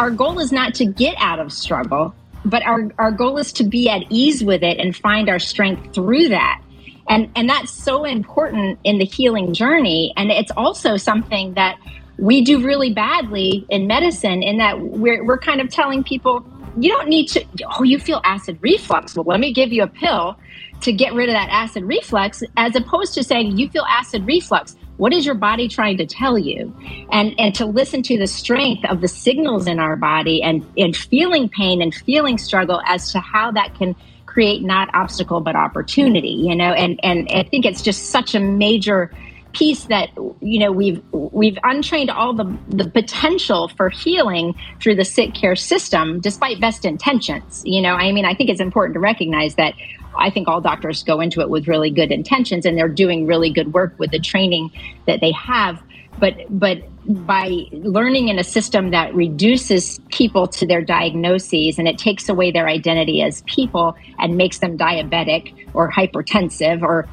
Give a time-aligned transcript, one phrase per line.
[0.00, 2.14] our goal is not to get out of struggle,
[2.46, 5.94] but our, our goal is to be at ease with it and find our strength
[5.94, 6.62] through that.
[7.10, 10.14] And, and that's so important in the healing journey.
[10.16, 11.78] And it's also something that
[12.16, 16.46] we do really badly in medicine in that we're, we're kind of telling people,
[16.78, 17.44] you don't need to,
[17.78, 19.14] oh, you feel acid reflux.
[19.14, 20.34] Well, let me give you a pill
[20.80, 24.76] to get rid of that acid reflux, as opposed to saying, you feel acid reflux.
[25.00, 26.76] What is your body trying to tell you?
[27.10, 30.94] And, and to listen to the strength of the signals in our body and, and
[30.94, 36.28] feeling pain and feeling struggle as to how that can create not obstacle but opportunity,
[36.28, 39.10] you know, and, and I think it's just such a major
[39.52, 40.10] piece that
[40.40, 45.56] you know we've we've untrained all the the potential for healing through the sick care
[45.56, 49.74] system despite best intentions you know i mean i think it's important to recognize that
[50.18, 53.50] i think all doctors go into it with really good intentions and they're doing really
[53.50, 54.70] good work with the training
[55.06, 55.82] that they have
[56.18, 61.98] but but by learning in a system that reduces people to their diagnoses and it
[61.98, 67.08] takes away their identity as people and makes them diabetic or hypertensive or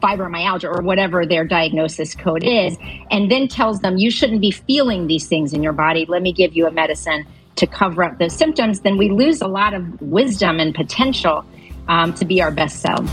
[0.00, 2.76] fibromyalgia or whatever their diagnosis code is,
[3.10, 6.06] and then tells them you shouldn't be feeling these things in your body.
[6.08, 8.80] Let me give you a medicine to cover up those symptoms.
[8.80, 11.44] Then we lose a lot of wisdom and potential
[11.90, 13.04] um, to be our best self.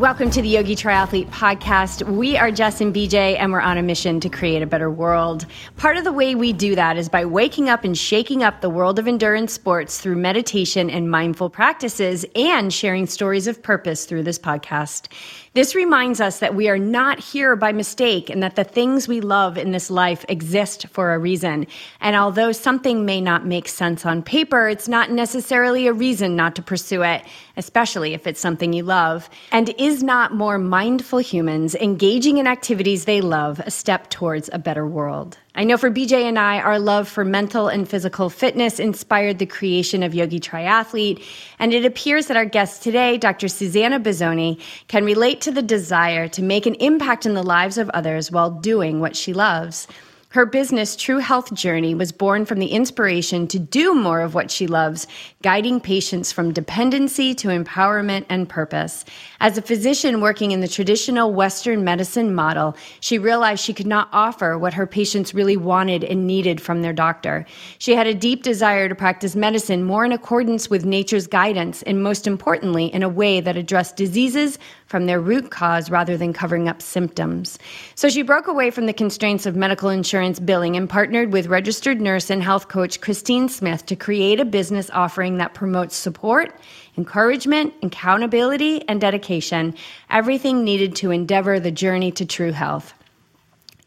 [0.00, 2.10] Welcome to the Yogi Triathlete Podcast.
[2.10, 5.44] We are Jess and BJ, and we're on a mission to create a better world.
[5.76, 8.70] Part of the way we do that is by waking up and shaking up the
[8.70, 14.22] world of endurance sports through meditation and mindful practices and sharing stories of purpose through
[14.22, 15.12] this podcast.
[15.52, 19.20] This reminds us that we are not here by mistake and that the things we
[19.20, 21.66] love in this life exist for a reason.
[22.00, 26.54] And although something may not make sense on paper, it's not necessarily a reason not
[26.54, 27.24] to pursue it,
[27.56, 29.28] especially if it's something you love.
[29.50, 34.58] And is not more mindful humans engaging in activities they love a step towards a
[34.60, 35.36] better world?
[35.54, 39.46] I know for BJ and I, our love for mental and physical fitness inspired the
[39.46, 41.24] creation of Yogi Triathlete,
[41.58, 43.48] and it appears that our guest today, Dr.
[43.48, 47.90] Susanna Bizzoni, can relate to the desire to make an impact in the lives of
[47.90, 49.88] others while doing what she loves.
[50.32, 54.48] Her business, True Health Journey, was born from the inspiration to do more of what
[54.48, 55.08] she loves,
[55.42, 59.04] guiding patients from dependency to empowerment and purpose.
[59.40, 64.08] As a physician working in the traditional Western medicine model, she realized she could not
[64.12, 67.44] offer what her patients really wanted and needed from their doctor.
[67.78, 72.04] She had a deep desire to practice medicine more in accordance with nature's guidance, and
[72.04, 76.68] most importantly, in a way that addressed diseases from their root cause rather than covering
[76.68, 77.60] up symptoms.
[77.94, 82.00] So she broke away from the constraints of medical insurance billing and partnered with registered
[82.00, 86.58] nurse and health coach Christine Smith to create a business offering that promotes support,
[86.98, 89.76] encouragement, accountability, and dedication,
[90.10, 92.92] everything needed to endeavor the journey to true health.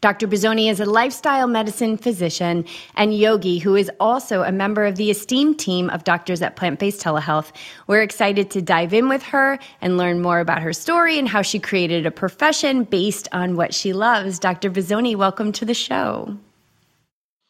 [0.04, 0.28] Dr.
[0.28, 5.10] Bizzoni is a lifestyle medicine physician and yogi who is also a member of the
[5.10, 7.52] esteemed team of doctors at Plant Based Telehealth.
[7.86, 11.40] We're excited to dive in with her and learn more about her story and how
[11.40, 14.38] she created a profession based on what she loves.
[14.38, 14.70] Dr.
[14.70, 16.36] Bizzoni, welcome to the show.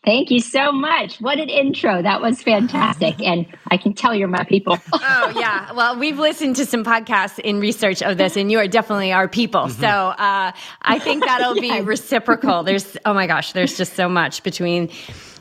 [0.04, 1.18] Thank you so much.
[1.20, 2.02] What an intro.
[2.02, 3.22] That was fantastic.
[3.22, 4.78] And I can tell you're my people.
[4.92, 5.72] oh, yeah.
[5.72, 9.28] Well, we've listened to some podcasts in research of this, and you are definitely our
[9.28, 9.62] people.
[9.62, 9.80] Mm-hmm.
[9.80, 11.78] So uh, I think that'll yes.
[11.78, 12.62] be reciprocal.
[12.64, 14.90] There's, oh my gosh, there's just so much between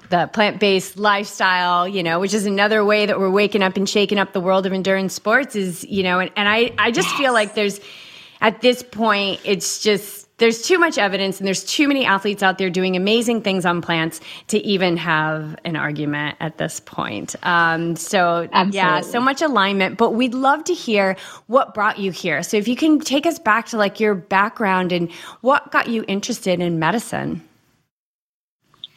[0.10, 4.20] the plant-based lifestyle, you know, which is another way that we're waking up and shaking
[4.20, 7.18] up the world of endurance sports is, you know, and, and I, I just yes.
[7.18, 7.80] feel like there's,
[8.40, 12.58] at this point, it's just, there's too much evidence and there's too many athletes out
[12.58, 17.36] there doing amazing things on plants to even have an argument at this point.
[17.44, 18.78] Um, so, Absolutely.
[18.78, 19.98] yeah, so much alignment.
[19.98, 21.16] But we'd love to hear
[21.48, 22.42] what brought you here.
[22.42, 25.12] So, if you can take us back to like your background and
[25.42, 27.48] what got you interested in medicine.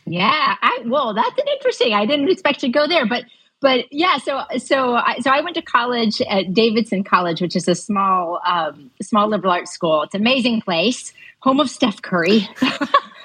[0.07, 1.93] Yeah, I well, that's an interesting.
[1.93, 3.25] I didn't expect to go there, but
[3.61, 7.69] but yeah, so so I, so I went to college at Davidson College, which is
[7.69, 10.03] a small um, small liberal arts school.
[10.03, 12.49] It's an amazing place home of Steph Curry.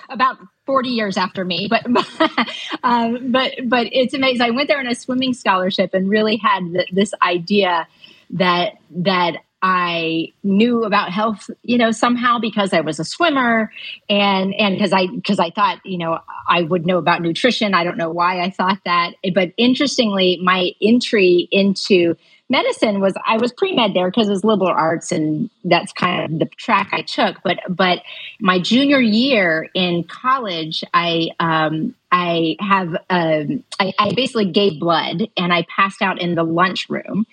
[0.10, 1.86] about 40 years after me but
[2.84, 6.60] um, but but it's amazing i went there on a swimming scholarship and really had
[6.74, 7.88] th- this idea
[8.32, 13.72] that that i knew about health you know somehow because i was a swimmer
[14.10, 17.84] and and because i because i thought you know i would know about nutrition i
[17.84, 22.16] don't know why i thought that but interestingly my entry into
[22.52, 26.34] medicine was I was pre med there because it was liberal arts and that's kind
[26.34, 27.42] of the track I took.
[27.44, 28.04] But but
[28.40, 35.30] my junior year in college, I um, I have um, I, I basically gave blood
[35.38, 37.26] and I passed out in the lunchroom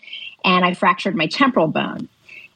[0.44, 2.08] and I fractured my temporal bone.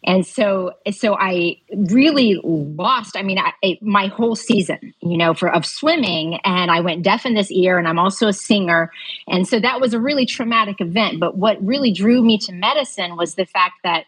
[0.04, 1.56] And so so i
[1.90, 6.80] really lost i mean I, my whole season you know for of swimming and i
[6.80, 8.90] went deaf in this ear and i'm also a singer.
[9.28, 11.20] And so that was a really traumatic event.
[11.20, 14.04] But what really drew me to medicine was the fact that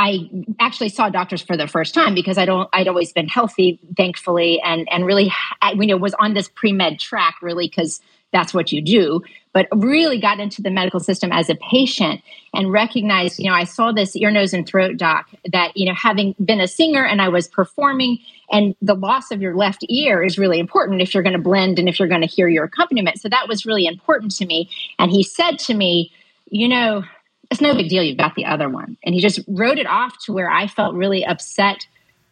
[0.00, 0.30] I
[0.60, 4.60] actually saw doctors for the first time because I don't I'd always been healthy thankfully
[4.60, 8.00] and and really I, you know was on this pre-med track really because
[8.32, 9.22] that's what you do
[9.58, 12.20] but really got into the medical system as a patient
[12.54, 15.94] and recognized, you know, I saw this ear, nose, and throat doc that, you know,
[15.94, 18.18] having been a singer and I was performing,
[18.52, 21.80] and the loss of your left ear is really important if you're going to blend
[21.80, 23.20] and if you're going to hear your accompaniment.
[23.20, 24.70] So that was really important to me.
[24.98, 26.12] And he said to me,
[26.48, 27.02] you know,
[27.50, 28.02] it's no big deal.
[28.02, 28.96] You've got the other one.
[29.02, 31.86] And he just wrote it off to where I felt really upset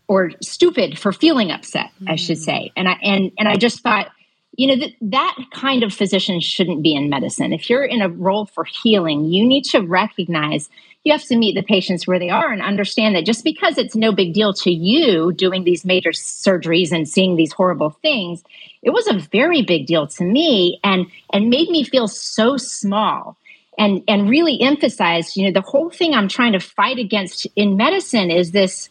[0.09, 2.11] or stupid for feeling upset, mm-hmm.
[2.11, 2.45] I should mm.
[2.45, 2.73] say.
[2.77, 4.13] And I and and I just thought,
[4.57, 7.53] you know, that that kind of physician shouldn't be in medicine.
[7.53, 10.69] If you're in a role for healing, you need to recognize
[11.05, 13.95] you have to meet the patients where they are and understand that just because it's
[13.95, 18.43] no big deal to you doing these major surgeries and seeing these horrible things,
[18.83, 23.37] it was a very big deal to me and and made me feel so small
[23.79, 27.77] and and really emphasized, you know, the whole thing I'm trying to fight against in
[27.77, 28.89] medicine is this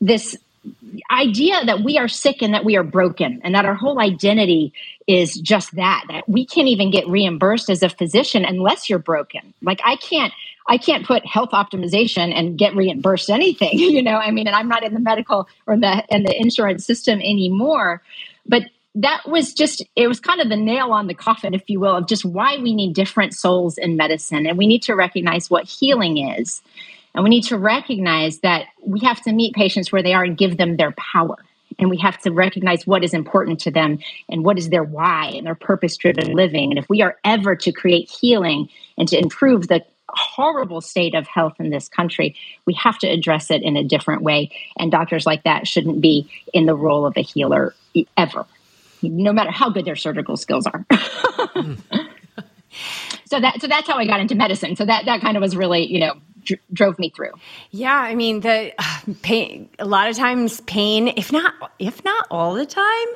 [0.00, 0.36] this
[1.10, 4.72] idea that we are sick and that we are broken and that our whole identity
[5.06, 9.54] is just that that we can't even get reimbursed as a physician unless you're broken.
[9.62, 10.32] Like i can't
[10.66, 14.68] i can't put health optimization and get reimbursed anything you know i mean and i'm
[14.68, 18.02] not in the medical or the and the insurance system anymore.
[18.46, 21.80] But that was just it was kind of the nail on the coffin if you
[21.80, 25.50] will of just why we need different souls in medicine and we need to recognize
[25.50, 26.62] what healing is
[27.18, 30.38] and we need to recognize that we have to meet patients where they are and
[30.38, 31.34] give them their power.
[31.80, 33.98] And we have to recognize what is important to them
[34.28, 36.70] and what is their why and their purpose driven living.
[36.70, 41.26] And if we are ever to create healing and to improve the horrible state of
[41.26, 42.36] health in this country,
[42.66, 44.52] we have to address it in a different way.
[44.78, 47.74] And doctors like that shouldn't be in the role of a healer
[48.16, 48.46] ever,
[49.02, 50.86] no matter how good their surgical skills are.
[50.88, 51.74] Hmm.
[53.24, 54.76] so that so that's how I got into medicine.
[54.76, 56.14] So that that kind of was really, you know,
[56.48, 57.32] dr- drove me through.
[57.72, 59.70] Yeah, I mean the uh, pain.
[59.80, 63.08] A lot of times, pain, if not if not all the time,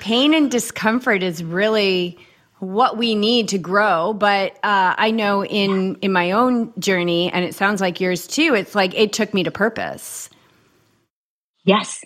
[0.00, 2.18] pain and discomfort is really
[2.60, 4.14] what we need to grow.
[4.14, 8.54] But uh, I know in in my own journey, and it sounds like yours too.
[8.54, 10.30] It's like it took me to purpose.
[11.64, 12.02] Yes,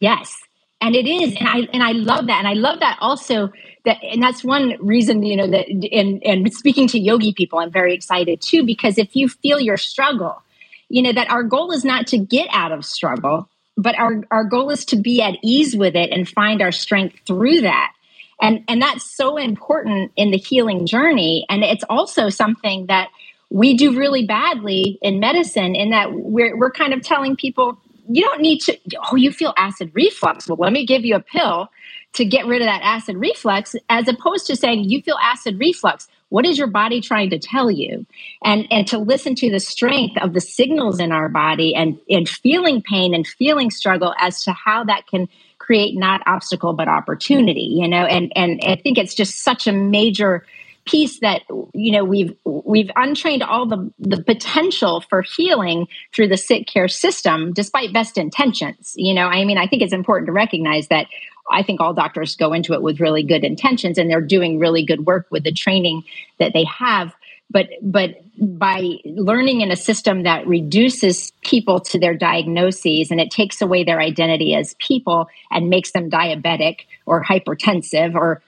[0.00, 0.34] yes,
[0.80, 3.50] and it is, and I and I love that, and I love that also
[3.84, 7.70] that and that's one reason you know that and and speaking to yogi people i'm
[7.70, 10.42] very excited too because if you feel your struggle
[10.88, 13.48] you know that our goal is not to get out of struggle
[13.80, 17.16] but our our goal is to be at ease with it and find our strength
[17.26, 17.92] through that.
[18.40, 21.46] And and that's so important in the healing journey.
[21.48, 23.08] And it's also something that
[23.50, 27.78] we do really badly in medicine in that we're we're kind of telling people
[28.08, 28.78] you don't need to
[29.10, 30.46] oh you feel acid reflux.
[30.46, 31.70] Well let me give you a pill
[32.14, 36.08] to get rid of that acid reflux as opposed to saying you feel acid reflux.
[36.28, 38.06] What is your body trying to tell you?
[38.44, 42.28] And and to listen to the strength of the signals in our body and and
[42.28, 45.28] feeling pain and feeling struggle as to how that can
[45.58, 48.04] create not obstacle but opportunity you know?
[48.04, 50.44] And and i think it's just such a major
[50.86, 51.42] piece that
[51.74, 56.88] you know we've we've untrained all the the potential for healing through the sick care
[56.88, 59.26] system despite best intentions you know?
[59.26, 61.06] I mean i think it's important to recognize that
[61.50, 64.84] I think all doctors go into it with really good intentions and they're doing really
[64.84, 66.04] good work with the training
[66.38, 67.14] that they have.
[67.50, 73.30] But but by learning in a system that reduces people to their diagnoses and it
[73.30, 78.42] takes away their identity as people and makes them diabetic or hypertensive or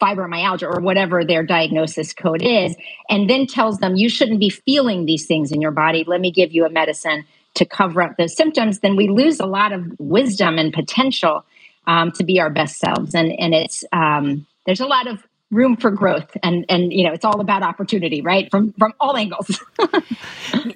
[0.00, 2.76] fibromyalgia or whatever their diagnosis code is,
[3.08, 6.04] and then tells them you shouldn't be feeling these things in your body.
[6.06, 7.24] Let me give you a medicine
[7.56, 11.44] to cover up those symptoms, then we lose a lot of wisdom and potential
[11.86, 13.14] um, to be our best selves.
[13.14, 17.12] And and it's um, there's a lot of room for growth and and you know
[17.12, 18.50] it's all about opportunity right?
[18.50, 19.62] From from all angles.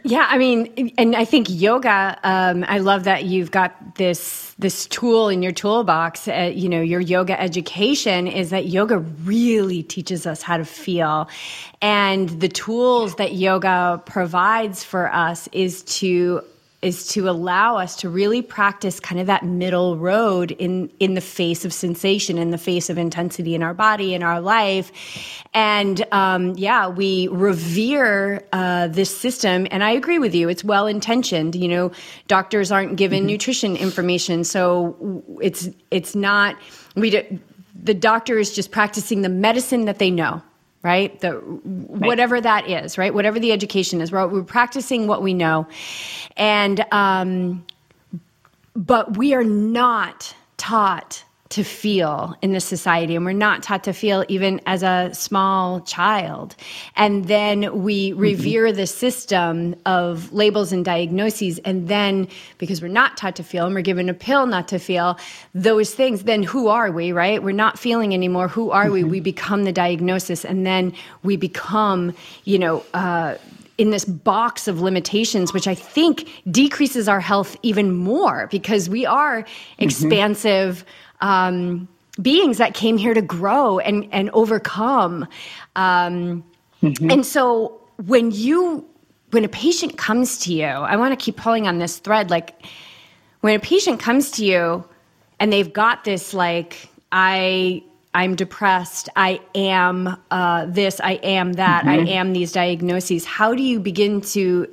[0.03, 4.87] Yeah i mean and i think yoga um, i love that you've got this this
[4.87, 6.29] tool in your toolbox.
[6.29, 11.29] Uh, you know your yoga education is that yoga really teaches us how to feel.
[11.81, 16.43] And the tools that yoga provides for us is to
[16.83, 21.21] is to allow us to really practice kind of that middle road in in the
[21.21, 24.91] face of sensation in the face of intensity in our body in our life.
[25.53, 29.67] And um, yeah we revere uh, this system.
[29.71, 30.49] And i agree with you.
[30.49, 31.93] It's well intentioned you know
[32.29, 33.27] doctors aren't given mm-hmm.
[33.27, 34.45] nutrition information.
[34.45, 36.57] So it's it's not
[36.97, 37.41] we do,
[37.83, 40.43] the doctor is just practicing the medicine that they know
[40.83, 41.19] right?
[41.21, 41.63] The right.
[41.65, 43.13] whatever that is, right?
[43.13, 45.67] Whatever the education is, we're, we're practicing what we know,
[46.37, 47.65] and um,
[48.75, 53.93] but we are not taught to feel in this society and we're not taught to
[53.93, 56.55] feel even as a small child
[56.95, 58.21] and then we mm-hmm.
[58.21, 62.29] revere the system of labels and diagnoses and then
[62.59, 65.19] because we're not taught to feel and we're given a pill not to feel
[65.53, 68.93] those things then who are we right we're not feeling anymore who are mm-hmm.
[68.93, 72.15] we we become the diagnosis and then we become
[72.45, 73.35] you know uh,
[73.77, 79.07] in this box of limitations, which I think decreases our health even more because we
[79.07, 80.91] are mm-hmm.
[81.21, 81.89] Um,
[82.21, 85.27] beings that came here to grow and, and overcome.
[85.77, 86.45] Um,
[86.83, 87.11] mm-hmm.
[87.11, 88.87] And so when you,
[89.31, 92.31] when a patient comes to you, I want to keep pulling on this thread.
[92.31, 92.65] Like
[93.41, 94.85] when a patient comes to you
[95.39, 99.09] and they've got this, like, I, I'm depressed.
[99.15, 101.01] I am uh, this.
[101.01, 101.85] I am that.
[101.85, 102.07] Mm-hmm.
[102.07, 103.25] I am these diagnoses.
[103.25, 104.69] How do you begin to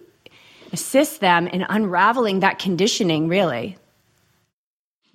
[0.73, 3.27] assist them in unraveling that conditioning?
[3.27, 3.77] Really?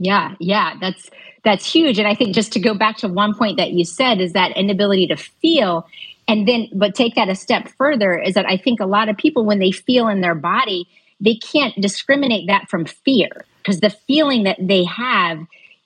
[0.03, 1.09] Yeah, yeah, that's
[1.45, 1.99] that's huge.
[1.99, 4.57] And I think just to go back to one point that you said is that
[4.57, 5.87] inability to feel,
[6.27, 9.17] and then but take that a step further is that I think a lot of
[9.17, 10.89] people when they feel in their body,
[11.21, 15.39] they can't discriminate that from fear because the feeling that they have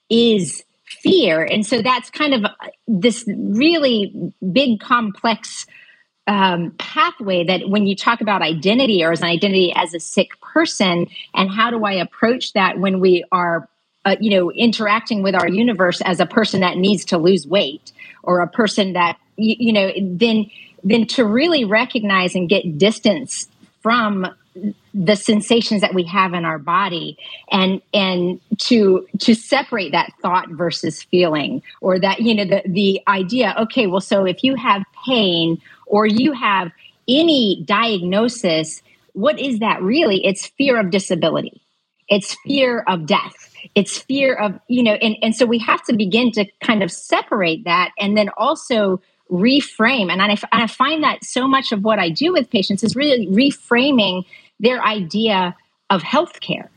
[0.09, 1.43] is fear.
[1.43, 2.51] And so that's kind of
[2.87, 5.67] this really big, complex
[6.25, 10.29] um, pathway that when you talk about identity or as an identity as a sick
[10.41, 13.69] person, and how do I approach that when we are,
[14.07, 17.91] uh, you know, interacting with our universe as a person that needs to lose weight
[18.23, 20.49] or a person that, you, you know, then
[20.83, 23.47] then to really recognize and get distance
[23.81, 24.27] from
[24.93, 27.17] the sensations that we have in our body
[27.51, 33.01] and and to to separate that thought versus feeling or that you know the the
[33.07, 36.71] idea okay well so if you have pain or you have
[37.07, 38.81] any diagnosis
[39.17, 40.23] what is that really?
[40.23, 41.59] It's fear of disability.
[42.07, 45.95] It's fear of death it's fear of you know and, and so we have to
[45.95, 50.09] begin to kind of separate that and then also reframe.
[50.09, 52.95] And I, and I find that so much of what i do with patients is
[52.95, 54.25] really reframing
[54.59, 55.55] their idea
[55.89, 56.69] of healthcare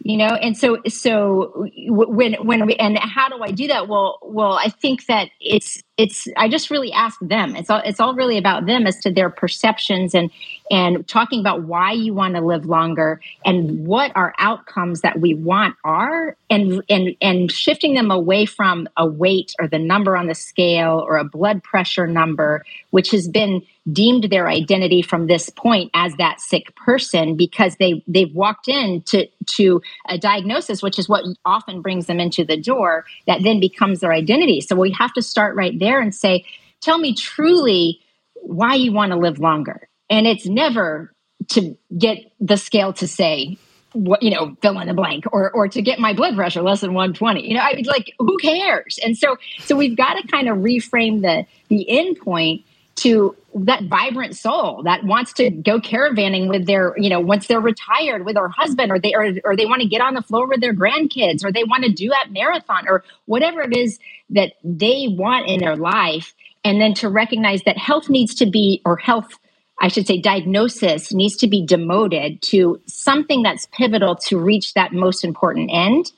[0.00, 0.28] you know?
[0.28, 3.88] And so so when when we and how do i do that?
[3.88, 7.56] Well well i think that it's it's i just really ask them.
[7.56, 10.30] It's all it's all really about them as to their perceptions and
[10.70, 15.34] and talking about why you want to live longer and what our outcomes that we
[15.34, 20.28] want are and and and shifting them away from a weight or the number on
[20.28, 25.48] the scale or a blood pressure number which has been deemed their identity from this
[25.50, 30.98] point as that sick person because they they've walked in to to a diagnosis which
[30.98, 34.60] is what often brings them into the door that then becomes their identity.
[34.60, 36.44] So we have to start right there and say
[36.80, 38.00] tell me truly
[38.34, 39.88] why you want to live longer.
[40.10, 41.12] And it's never
[41.48, 43.58] to get the scale to say
[43.92, 46.82] what you know fill in the blank or or to get my blood pressure less
[46.82, 48.98] than 120 you know i mean like who cares?
[49.02, 52.64] And so so we've got to kind of reframe the the end point
[52.98, 57.60] to that vibrant soul that wants to go caravanning with their you know once they're
[57.60, 60.46] retired with their husband or they or, or they want to get on the floor
[60.46, 63.98] with their grandkids or they want to do that marathon or whatever it is
[64.30, 68.82] that they want in their life and then to recognize that health needs to be
[68.84, 69.38] or health
[69.80, 74.92] I should say, diagnosis needs to be demoted to something that's pivotal to reach that
[74.92, 76.10] most important end.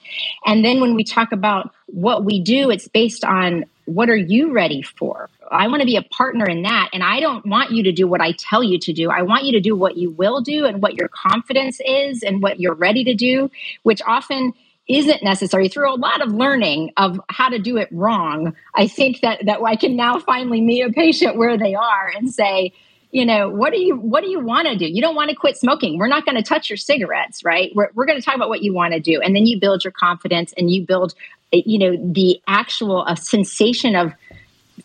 [0.46, 4.52] And then when we talk about what we do, it's based on what are you
[4.52, 5.28] ready for?
[5.50, 6.90] I want to be a partner in that.
[6.92, 9.10] And I don't want you to do what I tell you to do.
[9.10, 12.42] I want you to do what you will do and what your confidence is and
[12.42, 13.50] what you're ready to do,
[13.82, 14.52] which often
[14.88, 18.54] isn't necessary through a lot of learning of how to do it wrong.
[18.74, 22.32] I think that that I can now finally meet a patient where they are and
[22.32, 22.72] say,
[23.12, 25.36] you know what do you what do you want to do you don't want to
[25.36, 28.36] quit smoking we're not going to touch your cigarettes right we're, we're going to talk
[28.36, 31.14] about what you want to do and then you build your confidence and you build
[31.52, 34.12] you know the actual a sensation of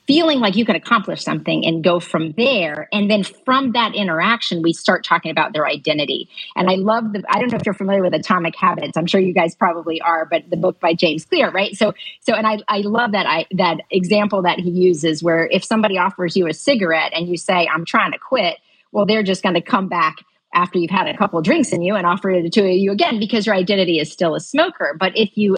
[0.08, 2.88] feeling like you can accomplish something and go from there.
[2.92, 6.30] And then from that interaction, we start talking about their identity.
[6.56, 8.98] And I love the, I don't know if you're familiar with Atomic Habits.
[8.98, 11.76] I'm sure you guys probably are, but the book by James Clear, right?
[11.76, 15.64] So, so, and I, I love that I, that example that he uses where if
[15.64, 18.58] somebody offers you a cigarette and you say, I'm trying to quit,
[18.92, 20.18] well, they're just going to come back
[20.56, 23.46] after you've had a couple drinks in you and offer it to you again because
[23.46, 24.96] your identity is still a smoker.
[25.00, 25.58] But if you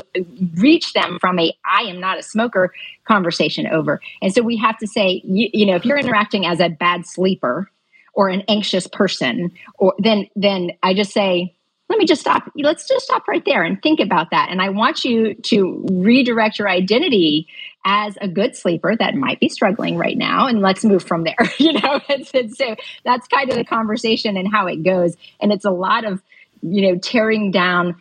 [0.55, 2.73] reach them from a I am not a smoker
[3.05, 4.01] conversation over.
[4.21, 7.05] And so we have to say, you, you know, if you're interacting as a bad
[7.05, 7.71] sleeper
[8.13, 11.53] or an anxious person, or then then I just say,
[11.89, 12.51] let me just stop.
[12.55, 14.49] Let's just stop right there and think about that.
[14.49, 17.47] And I want you to redirect your identity
[17.89, 21.37] as a good sleeper that might be struggling right now and let's move from there
[21.57, 22.75] you know and, so
[23.05, 26.21] that's kind of the conversation and how it goes and it's a lot of
[26.61, 27.95] you know tearing down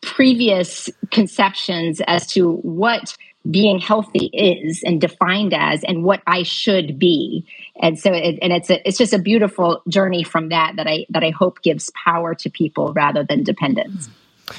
[0.00, 3.14] previous conceptions as to what
[3.50, 7.46] being healthy is and defined as and what I should be.
[7.80, 11.06] And so it, and it's a, it's just a beautiful journey from that that I
[11.10, 14.08] that I hope gives power to people rather than dependence.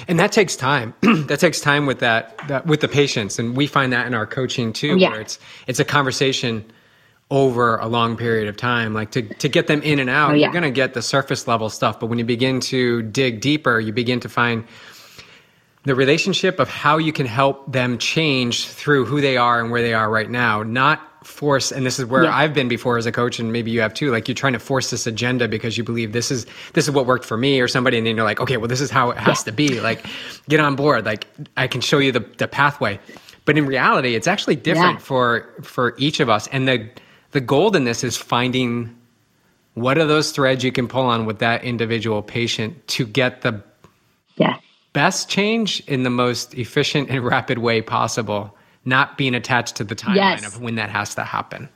[0.08, 0.94] And that takes time.
[1.02, 4.26] that takes time with that, that with the patients and we find that in our
[4.26, 5.12] coaching too yeah.
[5.12, 6.66] where it's it's a conversation
[7.30, 10.34] over a long period of time like to to get them in and out oh,
[10.34, 10.46] yeah.
[10.46, 13.80] you're going to get the surface level stuff but when you begin to dig deeper
[13.82, 14.64] you begin to find
[15.88, 19.82] the relationship of how you can help them change through who they are and where
[19.82, 22.36] they are right now, not force and this is where yeah.
[22.36, 24.60] I've been before as a coach and maybe you have too like you're trying to
[24.60, 27.68] force this agenda because you believe this is this is what worked for me or
[27.68, 29.44] somebody and then you're like okay well this is how it has yeah.
[29.46, 30.06] to be like
[30.50, 33.00] get on board like I can show you the the pathway
[33.46, 35.06] but in reality it's actually different yeah.
[35.06, 36.90] for for each of us and the
[37.32, 38.96] the gold in this is finding
[39.74, 43.62] what are those threads you can pull on with that individual patient to get the
[44.38, 44.58] yeah
[44.98, 48.57] best change in the most efficient and rapid way possible,
[48.88, 50.48] not being attached to the timeline yes.
[50.48, 51.70] of when that has to happen.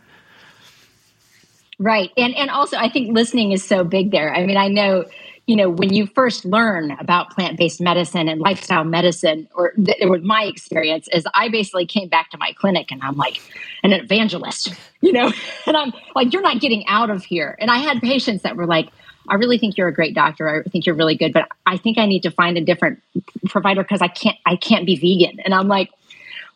[1.77, 2.11] Right.
[2.15, 4.33] And and also I think listening is so big there.
[4.33, 5.05] I mean, I know
[5.47, 10.07] you know when you first learn about plant-based medicine and lifestyle medicine or th- it
[10.07, 13.41] was my experience is i basically came back to my clinic and i'm like
[13.83, 15.33] an evangelist you know
[15.65, 18.67] and i'm like you're not getting out of here and i had patients that were
[18.67, 18.89] like
[19.27, 20.49] I really think you're a great doctor.
[20.49, 23.01] I think you're really good, but I think I need to find a different
[23.45, 25.39] provider because I can't I can't be vegan.
[25.41, 25.91] And I'm like,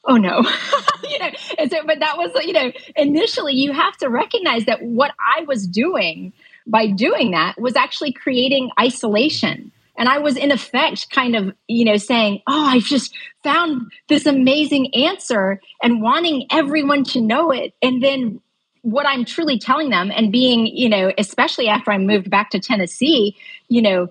[0.05, 0.37] oh no.
[1.09, 4.81] you know, and so but that was you know, initially you have to recognize that
[4.81, 6.33] what I was doing
[6.67, 9.71] by doing that was actually creating isolation.
[9.97, 14.25] And I was in effect kind of, you know, saying, Oh, I've just found this
[14.25, 17.73] amazing answer and wanting everyone to know it.
[17.81, 18.41] And then
[18.81, 22.59] what I'm truly telling them and being, you know, especially after I moved back to
[22.59, 23.35] Tennessee,
[23.67, 24.09] you know,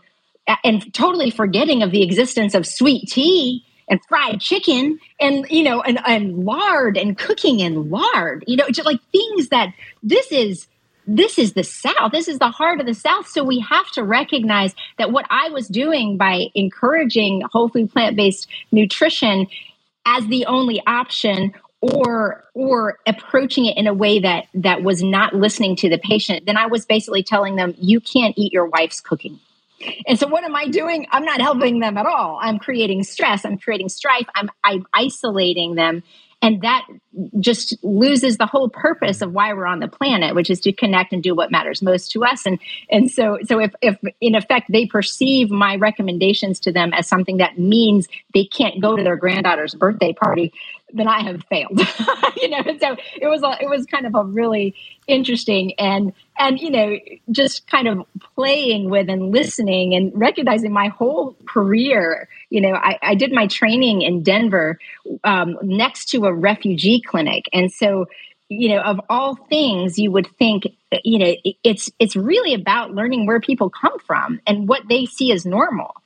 [0.63, 5.81] and totally forgetting of the existence of sweet tea and fried chicken and you know
[5.83, 10.67] and, and lard and cooking in lard you know just like things that this is
[11.07, 12.13] this is the south.
[12.13, 13.29] This is the heart of the south.
[13.29, 18.49] So we have to recognize that what i was doing by encouraging whole food plant-based
[18.73, 19.47] nutrition
[20.07, 25.35] as the only option or or approaching it in a way that that was not
[25.35, 29.01] listening to the patient then i was basically telling them you can't eat your wife's
[29.01, 29.39] cooking
[30.07, 31.07] and so what am i doing?
[31.11, 32.39] I'm not helping them at all.
[32.41, 33.45] I'm creating stress.
[33.45, 34.27] I'm creating strife.
[34.35, 36.03] I'm i'm isolating them
[36.45, 36.87] and that
[37.41, 41.13] just loses the whole purpose of why we're on the planet which is to connect
[41.13, 42.59] and do what matters most to us and
[42.91, 47.39] and so so if if in effect they perceive my recommendations to them as something
[47.39, 50.53] that means they can't go to their granddaughter's birthday party
[50.95, 51.79] then I have failed.
[52.37, 54.75] you know, so it was a, it was kind of a really
[55.07, 56.97] interesting and and you know
[57.31, 62.29] just kind of playing with and listening and recognizing my whole career.
[62.55, 64.79] You know, I, I did my training in Denver
[65.25, 68.07] um, next to a refugee clinic, and so
[68.49, 70.69] you know of all things you would think
[71.03, 75.33] you know it's it's really about learning where people come from and what they see
[75.33, 75.97] as normal.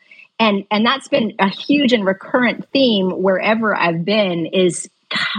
[0.41, 4.89] And and that's been a huge and recurrent theme wherever I've been is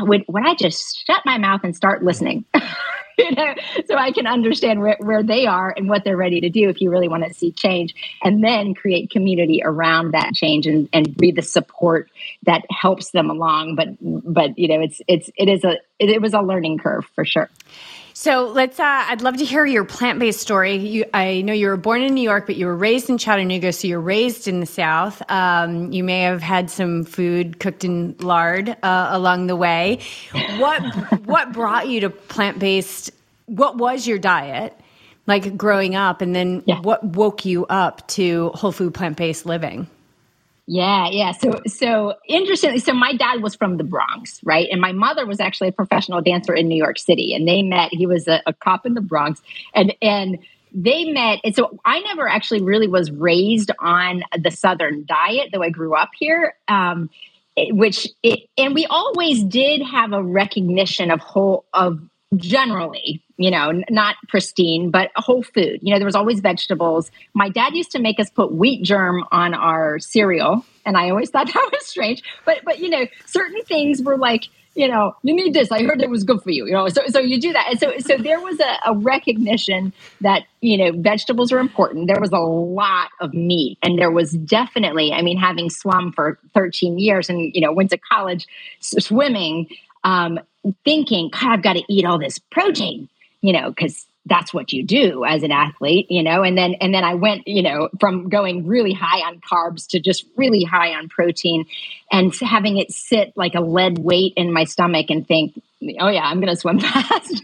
[0.02, 2.46] When, when I just shut my mouth and start listening.
[3.20, 3.54] you know,
[3.86, 6.80] so I can understand where, where they are and what they're ready to do if
[6.80, 11.16] you really want to see change, and then create community around that change and, and
[11.18, 12.10] be the support
[12.44, 13.76] that helps them along.
[13.76, 17.06] But but you know, it's it's it is a it, it was a learning curve
[17.14, 17.50] for sure.
[18.20, 18.78] So let's.
[18.78, 20.76] Uh, I'd love to hear your plant-based story.
[20.76, 23.72] You, I know you were born in New York, but you were raised in Chattanooga,
[23.72, 25.22] so you're raised in the South.
[25.32, 30.00] Um, you may have had some food cooked in lard uh, along the way.
[30.58, 30.82] What
[31.28, 33.12] what brought you to plant-based?
[33.46, 34.78] What was your diet
[35.26, 36.82] like growing up, and then yeah.
[36.82, 39.88] what woke you up to whole food plant-based living?
[40.72, 41.32] Yeah, yeah.
[41.32, 44.68] So so interestingly, so my dad was from the Bronx, right?
[44.72, 47.34] And my mother was actually a professional dancer in New York City.
[47.34, 49.42] And they met, he was a, a cop in the Bronx.
[49.74, 50.38] And and
[50.72, 55.64] they met and so i never actually really was raised on the southern diet though
[55.64, 57.10] i grew up here um,
[57.72, 62.00] which it, and we always did have a recognition of whole of
[62.36, 65.80] generally, you know, not pristine, but whole food.
[65.82, 67.12] You know, there was always vegetables.
[67.34, 71.30] My dad used to make us put wheat germ on our cereal, and I always
[71.32, 72.22] thought that was strange.
[72.46, 74.44] But but you know, certain things were like,
[74.76, 75.72] you know, you need this.
[75.72, 76.68] I heard it was good for you.
[76.68, 79.92] You know, so so you do that, and so so there was a, a recognition
[80.22, 82.08] that you know vegetables are important.
[82.08, 86.38] There was a lot of meat, and there was definitely, I mean, having swum for
[86.54, 88.48] 13 years, and you know, went to college
[88.82, 89.68] swimming
[90.04, 90.40] um,
[90.84, 93.10] thinking, God, I've got to eat all this protein,
[93.42, 96.44] you know, because that's what you do as an athlete you know?
[96.44, 100.00] And then and then i went you know from going really high on carbs to
[100.00, 101.66] just really high on protein
[102.12, 105.60] and having it sit like a lead weight in my stomach and think
[106.00, 107.42] oh yeah i'm gonna swim fast.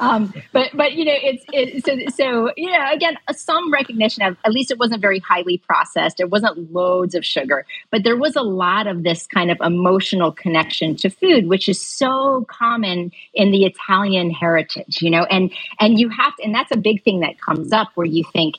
[0.00, 4.52] Um, but but you know it's it, so so yeah again some recognition of at
[4.52, 6.20] least it wasn't very highly processed.
[6.20, 10.32] It wasn't loads of sugar but there was a lot of this kind of emotional
[10.32, 15.98] connection to food which is so common in the italian heritage you know and and
[15.98, 18.56] you have to and that's a big thing that comes up where you think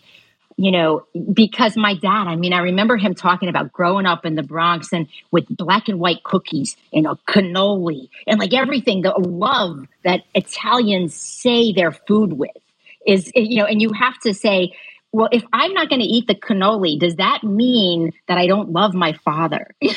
[0.58, 4.36] you know, because my dad, I mean, I remember him talking about growing up in
[4.36, 9.12] the Bronx and with black and white cookies and a cannoli and like everything, the
[9.12, 12.52] love that Italians say their food with
[13.06, 14.74] is, eh, you know, and you have to say,
[15.12, 18.72] well, if I'm not going to eat the cannoli, does that mean that I don't
[18.72, 19.68] love my father?
[19.82, 19.94] you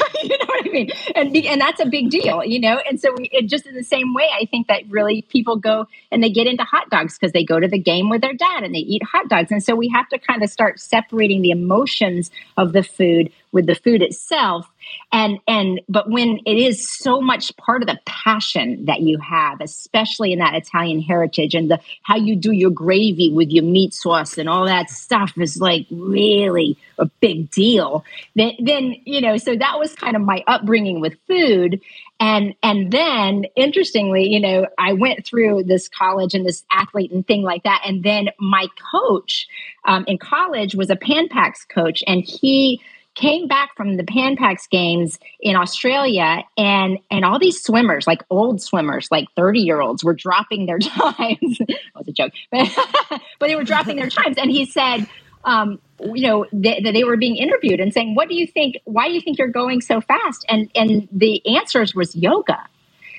[0.59, 0.91] what I mean?
[1.15, 2.81] And and that's a big deal, you know.
[2.89, 5.87] And so we, it, just in the same way, I think that really people go
[6.11, 8.63] and they get into hot dogs because they go to the game with their dad
[8.65, 9.51] and they eat hot dogs.
[9.51, 13.67] And so we have to kind of start separating the emotions of the food with
[13.67, 14.67] the food itself.
[15.13, 19.61] And and but when it is so much part of the passion that you have
[19.61, 23.95] especially in that italian heritage and the how you do your gravy with your meat
[23.95, 28.05] sauce and all that stuff is like really a big deal.
[28.35, 31.81] Then then you know so that was kind of my upbringing with food.
[32.19, 37.27] And and then interestingly you know i went through this college and this athlete and
[37.27, 37.83] thing like that.
[37.85, 39.49] And then my coach
[39.85, 41.29] um, in college was a pan
[41.69, 42.81] coach and he
[43.17, 48.23] came back from the Pan Pacs games in Australia and and all these swimmers, like
[48.31, 51.59] old swimmers, like 30 year olds, were dropping their times.
[51.59, 52.69] that was a joke, but,
[53.41, 54.37] but they were dropping their times.
[54.39, 55.09] And he said,
[55.45, 58.77] um, you know, that they, they were being interviewed and saying, "What do you think?
[58.85, 62.69] Why do you think you're going so fast?" And and the answers was yoga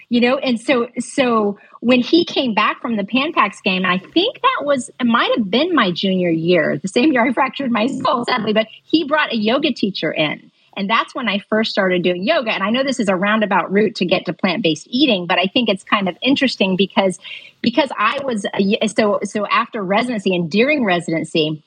[0.10, 0.38] you know?
[0.38, 4.65] And so so when he came back from the pan pacs game i think that
[4.65, 8.26] was it might have been my junior year the same year i fractured my skull
[8.26, 10.52] sadly but he brought a yoga teacher in.
[10.76, 12.52] And that's when i first started doing yoga.
[12.52, 15.46] And i know this is a roundabout route to get to plant-based eating but i
[15.46, 17.20] think it's kind of interesting because
[17.62, 18.46] because i was
[18.93, 21.63] so so after residency and during residency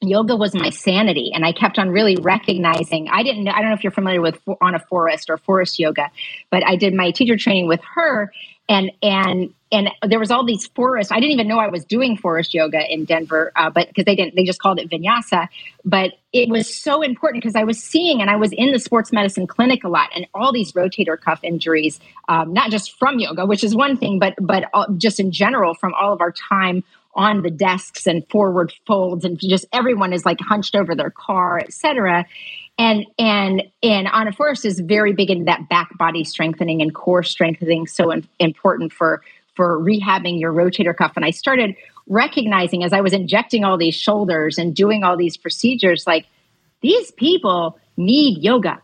[0.00, 3.70] yoga was my sanity and i kept on really recognizing i didn't know i don't
[3.70, 6.10] know if you're familiar with Anna Forrest or Forrest yoga
[6.50, 8.30] but i did my teacher training with her
[8.68, 12.16] and and and there was all these forest i didn't even know i was doing
[12.16, 15.48] Forrest yoga in denver uh, but because they didn't they just called it vinyasa
[15.84, 19.12] but it was so important because i was seeing and i was in the sports
[19.12, 23.46] medicine clinic a lot and all these rotator cuff injuries um, not just from yoga
[23.46, 26.84] which is one thing but but all, just in general from all of our time
[27.16, 31.58] on the desks and forward folds and just everyone is like hunched over their car
[31.58, 32.24] etc
[32.78, 37.22] and and and Anna Forrest is very big into that back body strengthening and core
[37.22, 39.22] strengthening so important for
[39.54, 41.12] for rehabbing your rotator cuff.
[41.16, 41.74] And I started
[42.06, 46.26] recognizing as I was injecting all these shoulders and doing all these procedures like
[46.82, 48.80] these people need yoga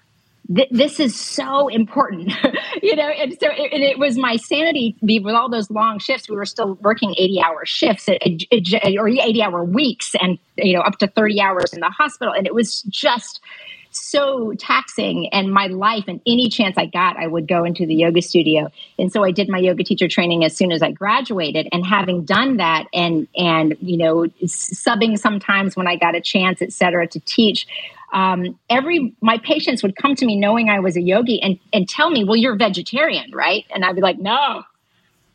[0.55, 2.33] th- this is so important,
[2.83, 3.09] you know.
[3.09, 6.29] And so, it, and it was my sanity with all those long shifts.
[6.29, 8.17] We were still working eighty-hour shifts or
[9.09, 12.83] eighty-hour weeks, and you know, up to thirty hours in the hospital, and it was
[12.83, 13.41] just
[13.93, 17.95] so taxing and my life and any chance i got i would go into the
[17.95, 21.69] yoga studio and so i did my yoga teacher training as soon as i graduated
[21.73, 26.63] and having done that and and you know subbing sometimes when i got a chance
[26.63, 27.67] et cetera to teach
[28.13, 31.89] um, every my patients would come to me knowing I was a yogi and and
[31.89, 34.65] tell me, "Well, you're vegetarian, right?" And I'd be like, "No,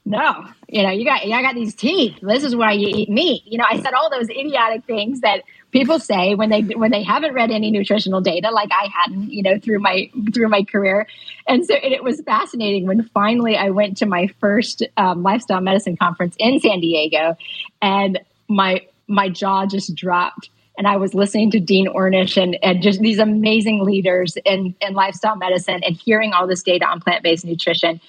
[0.05, 2.19] no, you know, you got I got these teeth.
[2.21, 5.41] This is why you eat meat." You know, I said all those idiotic things that
[5.71, 9.41] people say when they when they haven't read any nutritional data, like I hadn't, you
[9.41, 11.07] know, through my through my career.
[11.47, 15.61] And so and it was fascinating when finally I went to my first um, lifestyle
[15.61, 17.35] medicine conference in San Diego,
[17.81, 22.81] and my my jaw just dropped and I was listening to Dean Ornish and, and
[22.81, 27.23] just these amazing leaders in, in lifestyle medicine and hearing all this data on plant
[27.23, 27.99] based nutrition.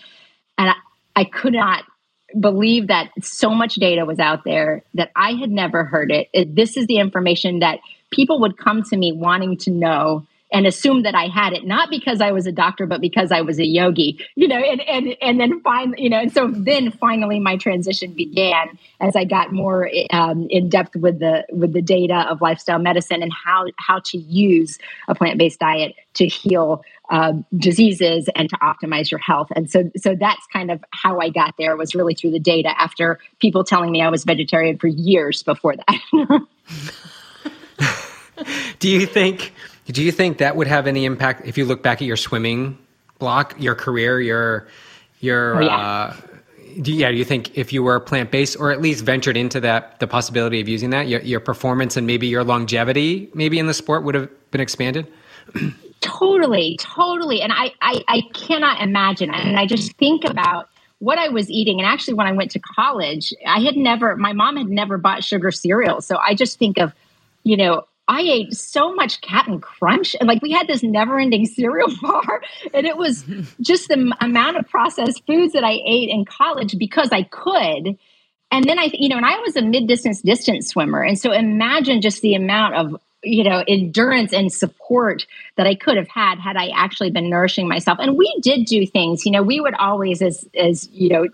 [0.58, 0.74] And I,
[1.16, 1.84] I could not
[2.38, 6.28] believe that so much data was out there that I had never heard it.
[6.34, 6.54] it.
[6.54, 11.04] This is the information that people would come to me wanting to know and assumed
[11.04, 13.66] that I had it, not because I was a doctor, but because I was a
[13.66, 17.56] yogi, you know, and, and, and then finally, you know, and so then finally my
[17.56, 22.40] transition began as I got more um, in depth with the, with the data of
[22.40, 28.50] lifestyle medicine and how, how to use a plant-based diet to heal uh, diseases and
[28.50, 29.48] to optimize your health.
[29.54, 32.70] And so, so that's kind of how I got there was really through the data
[32.80, 36.46] after people telling me I was vegetarian for years before that.
[38.78, 39.52] Do you think
[39.88, 42.78] do you think that would have any impact if you look back at your swimming
[43.18, 44.68] block, your career, your
[45.20, 45.76] your oh, yeah.
[45.76, 46.16] uh,
[46.82, 49.36] do you, yeah, do you think if you were plant based or at least ventured
[49.36, 53.58] into that, the possibility of using that, your, your performance and maybe your longevity, maybe
[53.58, 55.06] in the sport would have been expanded?
[56.00, 57.42] totally, totally.
[57.42, 59.34] And I, I, I cannot imagine.
[59.34, 60.68] And I just think about
[61.00, 61.80] what I was eating.
[61.80, 65.24] And actually, when I went to college, I had never, my mom had never bought
[65.24, 66.00] sugar cereal.
[66.00, 66.92] So I just think of,
[67.42, 71.90] you know, I ate so much Cap'n Crunch, and like we had this never-ending cereal
[72.00, 72.42] bar,
[72.72, 73.24] and it was
[73.60, 77.98] just the amount of processed foods that I ate in college because I could.
[78.50, 82.00] And then I, you know, and I was a mid-distance distance swimmer, and so imagine
[82.00, 86.56] just the amount of you know endurance and support that i could have had had
[86.56, 90.22] i actually been nourishing myself and we did do things you know we would always
[90.22, 91.26] as as you know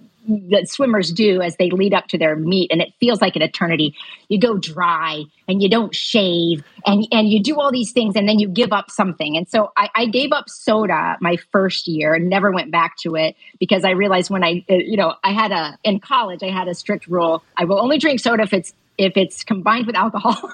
[0.51, 3.43] that swimmers do as they lead up to their meet and it feels like an
[3.43, 3.95] eternity.
[4.29, 8.29] You go dry and you don't shave and and you do all these things and
[8.29, 9.37] then you give up something.
[9.37, 13.15] And so i, I gave up soda my first year and never went back to
[13.17, 16.51] it because i realized when i uh, you know i had a in college i
[16.51, 19.97] had a strict rule i will only drink soda if it's if it's combined with
[19.97, 20.35] alcohol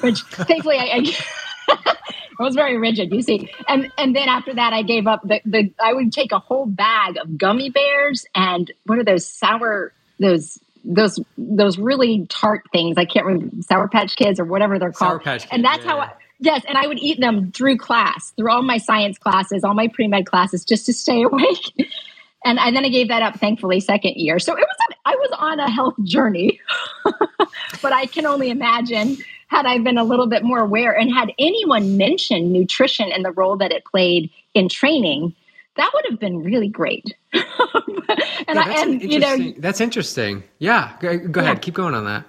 [0.00, 1.14] which thankfully i, I
[2.40, 3.50] I was very rigid, you see.
[3.68, 5.22] And and then after that, I gave up.
[5.22, 9.26] The the I would take a whole bag of gummy bears and what are those
[9.26, 12.96] sour those those those really tart things.
[12.96, 15.10] I can't remember Sour Patch Kids or whatever they're called.
[15.10, 15.90] Sour Patch Kids, and that's yeah.
[15.90, 16.12] how I.
[16.42, 19.88] Yes, and I would eat them through class, through all my science classes, all my
[19.88, 21.74] pre med classes, just to stay awake.
[22.46, 24.38] and, and then I gave that up, thankfully, second year.
[24.38, 26.58] So it was an, I was on a health journey,
[27.82, 29.18] but I can only imagine
[29.50, 33.32] had I been a little bit more aware and had anyone mentioned nutrition and the
[33.32, 35.34] role that it played in training,
[35.76, 37.16] that would have been really great.
[37.32, 37.44] and
[38.06, 40.44] yeah, I, and you know, that's interesting.
[40.60, 42.24] Yeah, go, go ahead, keep going on that.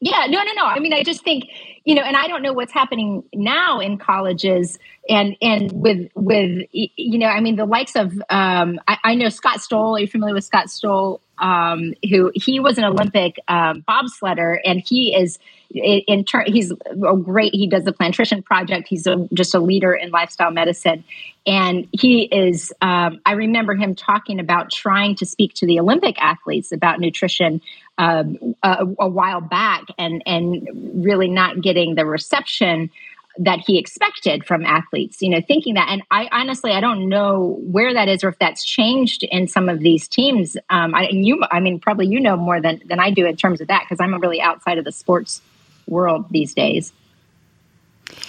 [0.00, 0.64] Yeah, no, no, no.
[0.64, 1.44] I mean, I just think
[1.84, 4.78] you know, and I don't know what's happening now in colleges
[5.08, 9.30] and and with with you know, I mean, the likes of um, I, I know
[9.30, 9.96] Scott Stoll.
[9.96, 11.20] Are you familiar with Scott Stoll?
[11.38, 15.38] Um, who he was an Olympic um, bobsledder, and he is
[15.70, 19.92] in turn he's a great he does the Plantrician Project he's a, just a leader
[19.92, 21.04] in lifestyle medicine
[21.44, 26.16] and he is um, i remember him talking about trying to speak to the olympic
[26.22, 27.60] athletes about nutrition
[27.98, 30.68] um, a, a, while back and and
[31.04, 32.90] really not getting the reception
[33.38, 37.58] that he expected from athletes you know thinking that and i honestly i don't know
[37.70, 41.42] where that is or if that's changed in some of these teams um, I, you
[41.50, 44.00] i mean probably you know more than than i do in terms of that because
[44.00, 45.42] i'm really outside of the sports
[45.86, 46.92] world these days.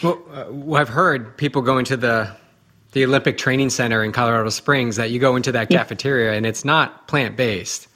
[0.01, 2.35] Well, uh, well, I've heard people go into the
[2.93, 5.79] the Olympic Training Center in Colorado Springs that you go into that yeah.
[5.79, 7.87] cafeteria and it's not plant based.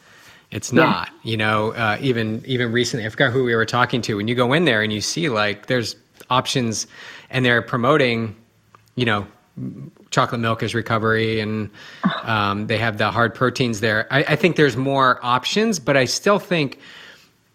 [0.51, 1.09] It's not.
[1.23, 1.31] Yeah.
[1.31, 4.17] You know, uh, even even recently, I forgot who we were talking to.
[4.17, 5.95] When you go in there and you see like there's
[6.29, 6.87] options,
[7.29, 8.35] and they're promoting,
[8.95, 9.25] you know,
[10.11, 11.69] chocolate milk as recovery, and
[12.23, 14.07] um, they have the hard proteins there.
[14.11, 16.79] I, I think there's more options, but I still think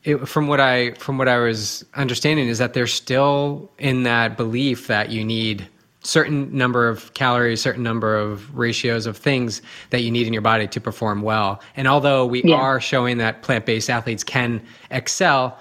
[0.05, 4.37] it, from what I from what I was understanding is that they're still in that
[4.37, 5.69] belief that you need
[6.07, 10.43] certain number of calories, certain number of ratios of things that you need in your
[10.43, 11.61] body to perform well.
[11.77, 12.57] And although we yeah.
[12.57, 15.59] are showing that plant-based athletes can excel,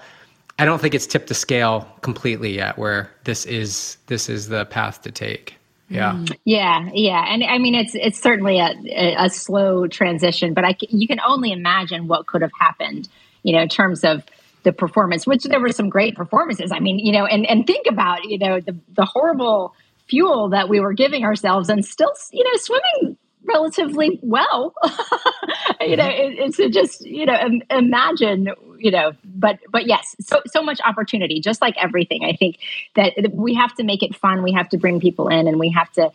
[0.58, 4.64] I don't think it's tipped the scale completely yet where this is this is the
[4.66, 5.54] path to take.
[5.88, 6.12] Yeah.
[6.12, 6.36] Mm.
[6.44, 7.26] Yeah, yeah.
[7.28, 11.20] And I mean it's it's certainly a a, a slow transition, but I you can
[11.26, 13.08] only imagine what could have happened,
[13.42, 14.24] you know, in terms of
[14.62, 16.72] the performance, which there were some great performances.
[16.72, 19.74] I mean, you know, and and think about you know the the horrible
[20.08, 24.74] fuel that we were giving ourselves, and still you know swimming relatively well.
[25.80, 26.32] you know, mm-hmm.
[26.32, 27.38] it, it's just you know
[27.70, 28.48] imagine
[28.86, 31.40] you know, but but yes, so so much opportunity.
[31.40, 32.60] Just like everything, I think
[32.94, 34.44] that we have to make it fun.
[34.44, 36.12] We have to bring people in, and we have to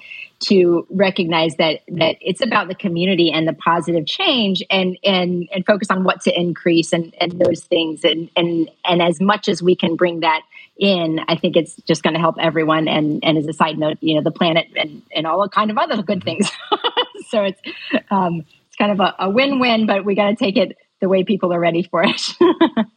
[0.47, 5.65] to recognize that that it's about the community and the positive change, and and and
[5.65, 9.61] focus on what to increase and and those things, and and and as much as
[9.61, 10.41] we can bring that
[10.77, 12.87] in, I think it's just going to help everyone.
[12.87, 15.77] And and as a side note, you know, the planet and and all kind of
[15.77, 16.49] other good things.
[17.27, 17.61] so it's
[18.09, 21.23] um, it's kind of a, a win-win, but we got to take it the way
[21.23, 22.21] people are ready for it.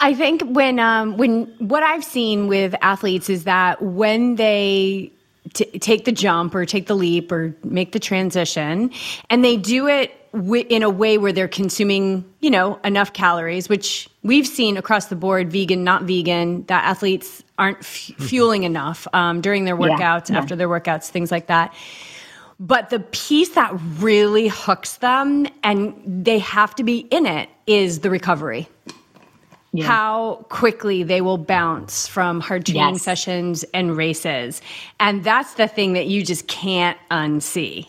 [0.00, 5.12] I think when um, when what I've seen with athletes is that when they
[5.52, 8.90] t- take the jump or take the leap or make the transition,
[9.28, 13.68] and they do it w- in a way where they're consuming, you know, enough calories,
[13.68, 19.06] which we've seen across the board, vegan, not vegan, that athletes aren't f- fueling enough
[19.12, 20.38] um, during their workouts, yeah, yeah.
[20.38, 21.74] after their workouts, things like that.
[22.62, 28.00] But the piece that really hooks them and they have to be in it is
[28.00, 28.68] the recovery.
[29.72, 29.86] Yeah.
[29.86, 33.02] How quickly they will bounce from hard training yes.
[33.02, 34.62] sessions and races.
[35.00, 37.88] And that's the thing that you just can't unsee.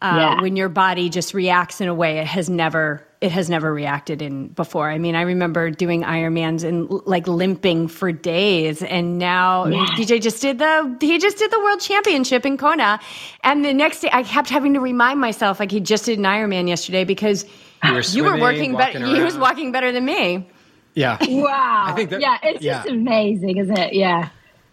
[0.00, 0.40] Uh, yeah.
[0.40, 4.22] When your body just reacts in a way it has never it has never reacted
[4.22, 4.88] in before.
[4.88, 9.84] I mean, I remember doing Ironmans and like limping for days, and now yeah.
[9.96, 13.00] BJ just did the he just did the World Championship in Kona,
[13.42, 16.24] and the next day I kept having to remind myself like he just did an
[16.24, 17.44] Ironman yesterday because
[17.84, 19.04] you were, swimming, you were working better.
[19.04, 20.48] He was walking better than me.
[20.94, 21.18] Yeah.
[21.28, 21.84] Wow.
[21.88, 22.78] I think that, yeah, it's yeah.
[22.78, 23.92] just amazing, isn't it?
[23.92, 24.30] Yeah.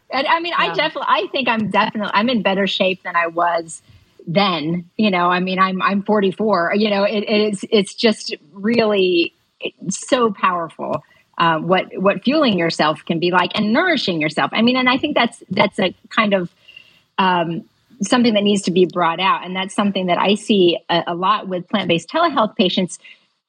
[0.10, 0.72] And I mean, yeah.
[0.72, 3.82] I definitely, I think I'm definitely, I'm in better shape than I was
[4.28, 4.90] then.
[4.98, 6.74] You know, I mean, I'm I'm 44.
[6.76, 9.34] You know, it, it's it's just really
[9.90, 11.04] so powerful.
[11.38, 14.52] Uh, what what fueling yourself can be like and nourishing yourself.
[14.54, 16.52] I mean, and I think that's that's a kind of
[17.18, 17.64] um,
[18.02, 21.16] something that needs to be brought out, and that's something that I see a, a
[21.16, 23.00] lot with plant based telehealth patients.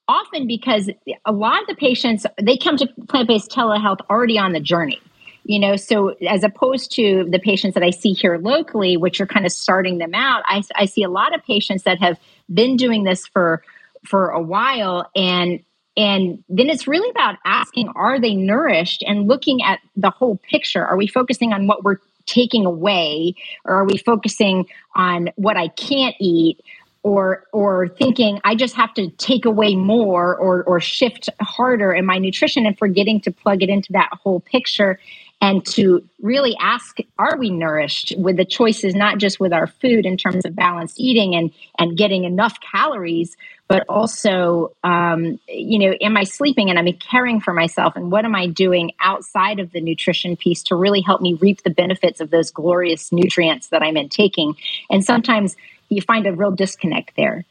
[0.07, 0.91] Often because
[1.25, 5.01] a lot of the patients they come to plant based telehealth already on the journey
[5.45, 9.27] you know so as opposed to the patients that i see here locally which are
[9.27, 12.19] kind of starting them out i, I see a lot of patients that have
[12.53, 13.63] been doing this for
[14.05, 15.11] for a while.
[15.15, 15.61] And
[15.97, 19.03] and then it's really about asking are they nourished?
[19.07, 23.35] And looking at the whole picture are we focusing on what we're taking away?
[23.65, 26.61] Or are we focusing on what i can't eat?
[27.03, 32.07] Or or thinking I just have to take away more or or shift harder in
[32.07, 34.99] my nutrition and forgetting to plug it into that whole picture
[35.45, 40.07] and to really ask are we nourished with the choices not just with our food
[40.07, 43.37] in terms of balanced eating and and getting enough calories
[43.69, 47.95] but also um, you know am i sleeping and i'm caring for myself?
[47.95, 51.63] And what am i doing outside of the nutrition piece to really help me reap
[51.63, 54.57] the benefits of those glorious nutrients that i'm intaking?
[54.91, 55.57] And sometimes
[55.91, 57.45] you find a real disconnect there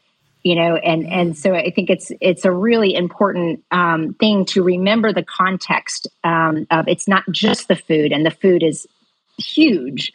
[0.44, 4.62] you know and and so i think it's it's a really important um, thing to
[4.62, 8.86] remember the context um, of it's not just the food and the food is
[9.38, 10.12] huge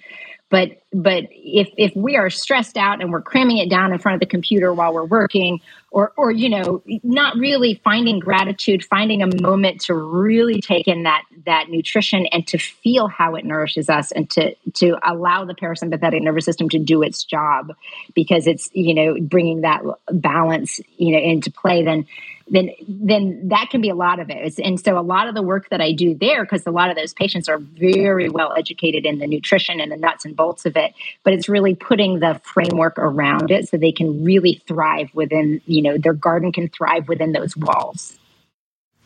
[0.50, 4.16] but but if if we are stressed out and we're cramming it down in front
[4.16, 5.60] of the computer while we're working
[5.92, 11.04] or or you know not really finding gratitude finding a moment to really take in
[11.04, 15.54] that that nutrition and to feel how it nourishes us and to to allow the
[15.54, 17.74] parasympathetic nervous system to do its job
[18.16, 19.82] because it's you know bringing that
[20.12, 22.06] balance you know into play then
[22.50, 24.60] then then that can be a lot of it.
[24.60, 26.96] And so a lot of the work that I do there, because a lot of
[26.96, 30.76] those patients are very well educated in the nutrition and the nuts and bolts of
[30.76, 35.62] it, but it's really putting the framework around it so they can really thrive within,
[35.66, 38.18] you know, their garden can thrive within those walls.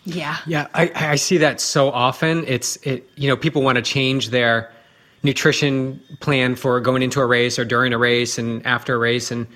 [0.06, 0.38] Yeah.
[0.46, 0.68] Yeah.
[0.74, 2.44] I, I see that so often.
[2.46, 4.72] It's it, you know, people want to change their
[5.24, 9.32] nutrition plan for going into a race or during a race and after a race.
[9.32, 9.48] And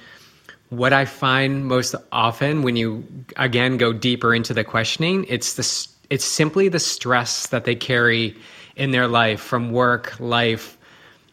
[0.70, 5.88] what I find most often when you again go deeper into the questioning, it's the
[6.10, 8.36] it's simply the stress that they carry
[8.76, 10.78] in their life from work, life,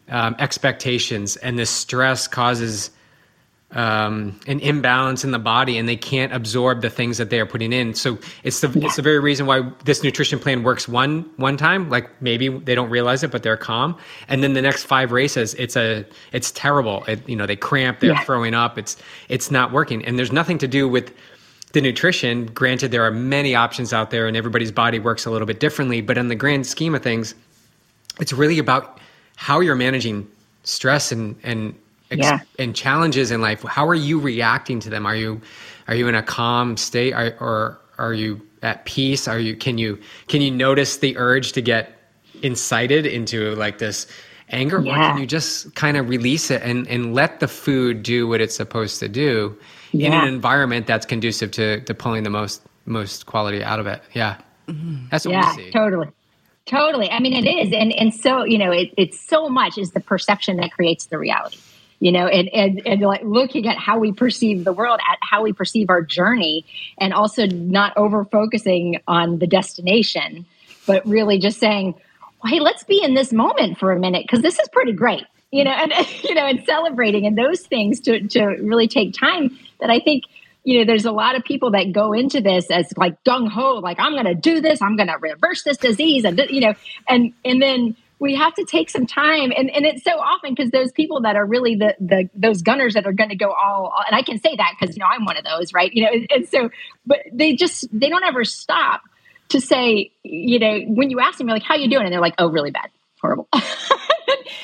[0.09, 2.91] um, expectations, and this stress causes
[3.71, 7.45] um, an imbalance in the body and they can't absorb the things that they are
[7.45, 7.93] putting in.
[7.93, 8.85] So it's the yeah.
[8.85, 11.89] it's the very reason why this nutrition plan works one one time.
[11.89, 13.97] Like maybe they don't realize it, but they're calm.
[14.27, 17.03] And then the next five races, it's a it's terrible.
[17.05, 18.23] It, you know, they cramp, they're yeah.
[18.23, 18.77] throwing up.
[18.77, 18.97] It's
[19.29, 20.05] it's not working.
[20.05, 21.13] And there's nothing to do with
[21.73, 22.45] the nutrition.
[22.45, 26.01] Granted, there are many options out there, and everybody's body works a little bit differently.
[26.01, 27.35] But in the grand scheme of things,
[28.21, 29.01] it's really about
[29.35, 30.27] how you're managing
[30.63, 31.75] stress and and
[32.15, 32.39] ex- yeah.
[32.59, 33.63] and challenges in life.
[33.63, 35.05] How are you reacting to them?
[35.05, 35.41] Are you
[35.87, 37.13] are you in a calm state?
[37.13, 39.27] Are, or are you at peace?
[39.27, 41.91] Are you can you can you notice the urge to get
[42.41, 44.07] incited into like this
[44.49, 44.91] anger yeah.
[44.91, 48.41] or can you just kind of release it and and let the food do what
[48.41, 49.57] it's supposed to do
[49.91, 50.07] yeah.
[50.07, 54.01] in an environment that's conducive to to pulling the most most quality out of it?
[54.13, 54.37] Yeah.
[54.67, 55.05] Mm-hmm.
[55.11, 55.71] that's what yeah, we see.
[55.71, 56.07] totally.
[56.65, 57.11] Totally.
[57.11, 57.71] I mean it is.
[57.71, 61.17] And and so you know it, it's so much is the perception that creates the
[61.17, 61.59] reality
[61.99, 65.41] you know and, and and like looking at how we perceive the world at how
[65.41, 66.65] we perceive our journey
[66.97, 70.45] and also not over focusing on the destination
[70.85, 71.95] but really just saying
[72.45, 75.63] hey let's be in this moment for a minute because this is pretty great you
[75.63, 79.89] know and you know and celebrating and those things to to really take time that
[79.89, 80.23] i think
[80.63, 83.75] you know there's a lot of people that go into this as like gung ho
[83.75, 86.73] like i'm going to do this i'm going to reverse this disease and you know
[87.07, 89.53] and and then we have to take some time.
[89.55, 92.95] And, and it's so often because those people that are really the, the those gunners
[92.95, 95.05] that are going to go all, all, and i can say that because you know
[95.05, 95.93] i'm one of those right?
[95.93, 96.71] You know and, and, so
[97.05, 99.03] but they just they don't ever stop
[99.49, 102.03] to say you know when you ask them you're like how you doing?
[102.03, 102.89] And they're like oh really bad.
[103.21, 103.47] Horrible.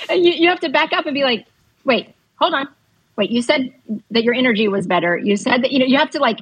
[0.10, 1.46] And you, you have to back up and be like
[1.86, 2.68] wait hold on.
[3.16, 3.72] Wait you said
[4.10, 5.16] that your energy was better.
[5.18, 6.40] You said that you know you have to like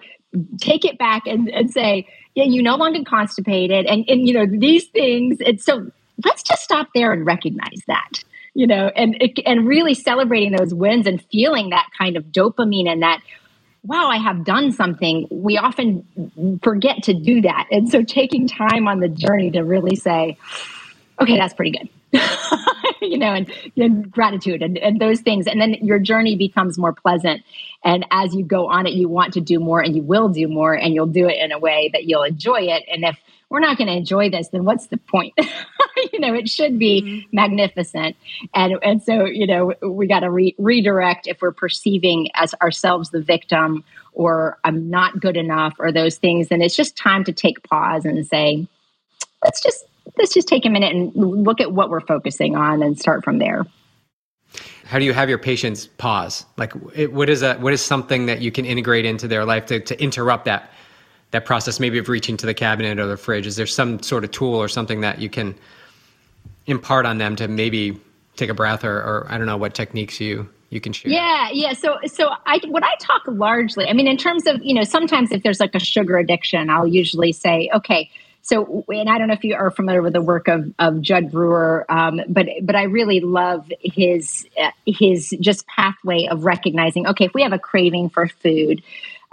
[0.57, 3.86] take it back and, and say yeah you no longer constipated.
[3.86, 5.91] And and you know these things it's so
[6.24, 11.07] let's just stop there and recognize that you know and and really celebrating those wins
[11.07, 13.22] and feeling that kind of dopamine and that
[13.84, 17.67] wow, I have done something, we often forget to do that.
[17.72, 20.38] And so taking time on the journey to really say,
[21.20, 21.89] okay, that's pretty good.
[23.01, 25.47] you know, and, and gratitude and, and those things.
[25.47, 27.43] And then your journey becomes more pleasant.
[27.84, 30.47] And as you go on it, you want to do more and you will do
[30.47, 32.84] more and you'll do it in a way that you'll enjoy it.
[32.91, 33.17] And if
[33.50, 35.34] we're not going to enjoy this, then what's the point?
[36.14, 37.36] you know, it should be mm-hmm.
[37.36, 38.16] magnificent.
[38.54, 43.10] And, and so, you know, we got to re- redirect if we're perceiving as ourselves
[43.10, 43.84] the victim
[44.14, 46.50] or I'm not good enough or those things.
[46.52, 48.68] And it's just time to take pause and say,
[49.43, 49.86] let's just,
[50.18, 53.39] let's just take a minute and look at what we're focusing on and start from
[53.39, 53.66] there.
[54.86, 56.45] How do you have your patients pause?
[56.58, 57.62] Like, it, what is that?
[57.62, 60.72] What is something that you can integrate into their life to, to interrupt that
[61.32, 63.46] that process maybe of reaching to the cabinet or the fridge?
[63.46, 65.56] Is there some sort of tool or something that you can
[66.66, 68.00] impart on them to maybe
[68.36, 71.12] take a breath or, or I don't know what techniques you you can share?
[71.12, 71.74] Yeah, yeah.
[71.74, 73.88] So, so I what I talk largely.
[73.88, 76.88] I mean, in terms of you know, sometimes if there's like a sugar addiction, I'll
[76.88, 78.10] usually say, okay.
[78.42, 81.30] So, and I don't know if you are familiar with the work of, of Jud
[81.30, 87.06] Brewer, um, but but I really love his uh, his just pathway of recognizing.
[87.06, 88.82] Okay, if we have a craving for food,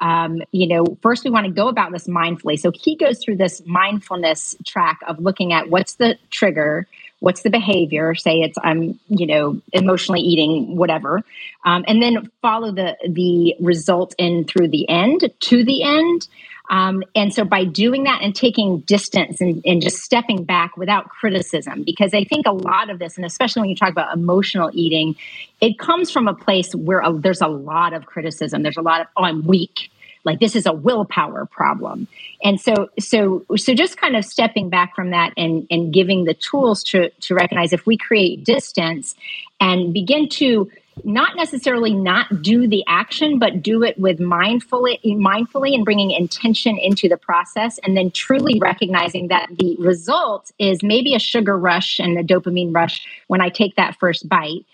[0.01, 2.59] um, you know, first we want to go about this mindfully.
[2.59, 6.87] So he goes through this mindfulness track of looking at what's the trigger,
[7.21, 8.15] what's the behavior.
[8.15, 11.23] Say it's I'm, you know, emotionally eating whatever,
[11.65, 16.29] um, and then follow the the result in through the end to the end.
[16.69, 21.09] Um, and so by doing that and taking distance and, and, just stepping back without
[21.09, 24.71] criticism, because I think a lot of this, and especially when you talk about emotional
[24.73, 25.15] eating,
[25.61, 28.63] it comes from a place where a, there's a lot of criticism.
[28.63, 29.91] There's a lot of, oh, I'm weak.
[30.25, 32.09] Like this is a willpower problem.
[32.43, 36.35] And so, so, so just kind of stepping back from that and, and giving the
[36.35, 39.15] tools to, to recognize if we create distance
[39.61, 40.69] and begin to
[41.05, 46.79] not necessarily not do the action, but do it with mindfully, mindfully and bringing intention
[46.79, 51.99] into the process, and then truly recognizing that the result is maybe a sugar rush
[51.99, 54.65] and a dopamine rush when I take that first bite.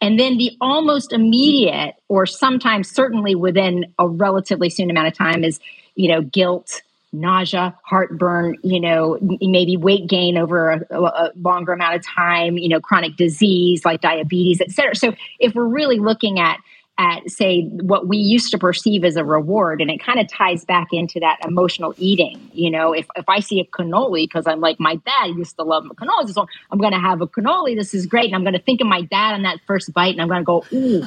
[0.00, 5.44] And then the almost immediate, or sometimes certainly within a relatively soon amount of time,
[5.44, 5.60] is
[5.94, 11.96] you know guilt, nausea, heartburn, you know, maybe weight gain over a, a, longer amount
[11.96, 14.94] of time, you know, chronic disease like diabetes, et cetera.
[14.94, 16.58] So if we're really looking at
[16.98, 20.66] at say what we used to perceive as a reward and it kind of ties
[20.66, 24.60] back into that emotional eating you know if, if i see a cannoli because i'm
[24.60, 27.94] like my dad used to love cannoli so i'm going to have a cannoli this
[27.94, 30.20] is great and i'm going to think of my dad on that first bite and
[30.20, 31.06] i'm going to go ooh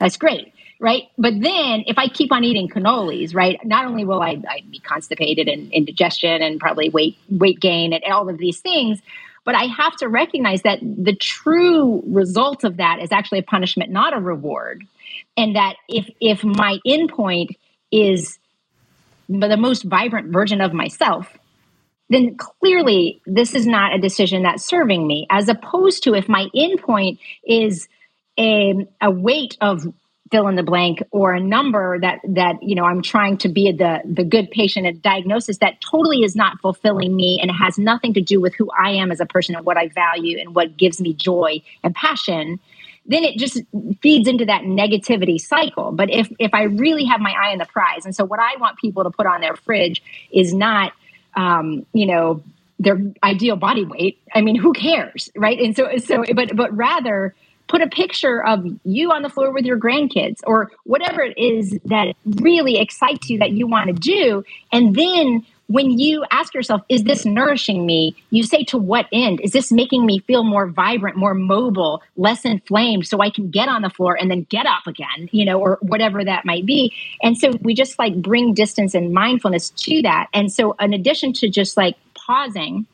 [0.00, 1.04] that's great right?
[1.16, 4.78] But then if I keep on eating cannolis, right, not only will I I'd be
[4.78, 9.00] constipated and indigestion and probably weight weight gain and all of these things,
[9.44, 13.90] but I have to recognize that the true result of that is actually a punishment,
[13.90, 14.84] not a reward.
[15.36, 17.56] And that if if my endpoint
[17.90, 18.38] is
[19.28, 21.36] the most vibrant version of myself,
[22.10, 25.26] then clearly this is not a decision that's serving me.
[25.30, 27.88] As opposed to if my endpoint is
[28.38, 29.92] a, a weight of
[30.30, 33.72] fill in the blank or a number that that you know i'm trying to be
[33.72, 38.14] the the good patient at diagnosis that totally is not fulfilling me and has nothing
[38.14, 40.76] to do with who i am as a person and what i value and what
[40.76, 42.58] gives me joy and passion
[43.08, 43.62] then it just
[44.02, 45.90] feeds into that negativity cycle.
[45.92, 48.56] But if if i really have my eye on the prize and so what i
[48.60, 50.92] want people to put on their fridge is not
[51.34, 52.42] um, you know
[52.78, 54.20] their ideal body weight.
[54.32, 55.58] I mean who cares right?
[55.58, 57.34] And so so but but rather
[57.68, 61.78] put a picture of you on the floor with your grandkids or whatever it is
[61.84, 64.42] that really excites you that you want to do.
[64.72, 68.16] And then when you ask yourself, is this nourishing me?
[68.30, 69.40] You say, to what end?
[69.42, 73.68] Is this making me feel more vibrant, more mobile, less inflamed so I can get
[73.68, 76.94] on the floor and then get up again, you know, or whatever that might be?
[77.22, 80.28] And so we just like bring distance and mindfulness to that.
[80.32, 82.86] And so, in addition to just like pausing,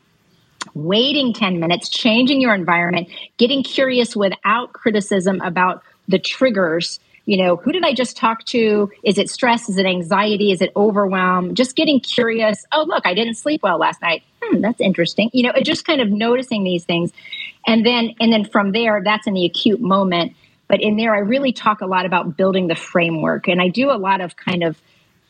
[0.75, 7.01] waiting 10 minutes, changing your environment, getting curious without criticism about the triggers.
[7.27, 8.91] You know, who did I just talk to?
[9.03, 9.69] Is it stress?
[9.69, 10.53] Is it anxiety?
[10.53, 11.55] Is it overwhelm?
[11.55, 12.67] Just getting curious.
[12.73, 14.23] Oh, look, I didn't sleep well last night.
[14.43, 15.31] Hmm, that's interesting.
[15.33, 17.13] You know, just kind of noticing these things.
[17.67, 20.35] And then and then from there, that's in the acute moment.
[20.69, 23.49] But in there, I really talk a lot about building the framework.
[23.49, 24.81] And I do a lot of kind of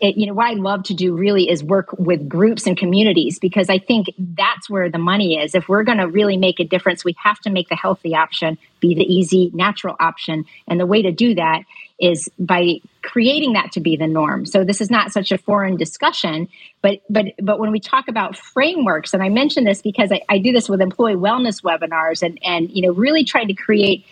[0.05, 3.39] it, you know what i love to do really is work with groups and communities
[3.39, 5.55] because i think that's where the money is.
[5.55, 8.59] If we're going to really make a difference we have to make the healthy option
[8.81, 10.45] be the easy natural option.
[10.69, 11.63] And the way to do that
[11.99, 14.47] is by creating that to be the norm.
[14.47, 16.49] So this is not such a foreign discussion
[16.85, 20.39] but but but when we talk about frameworks and i mention this because i, I
[20.39, 24.05] do this with employee wellness webinars and and you know really trying to create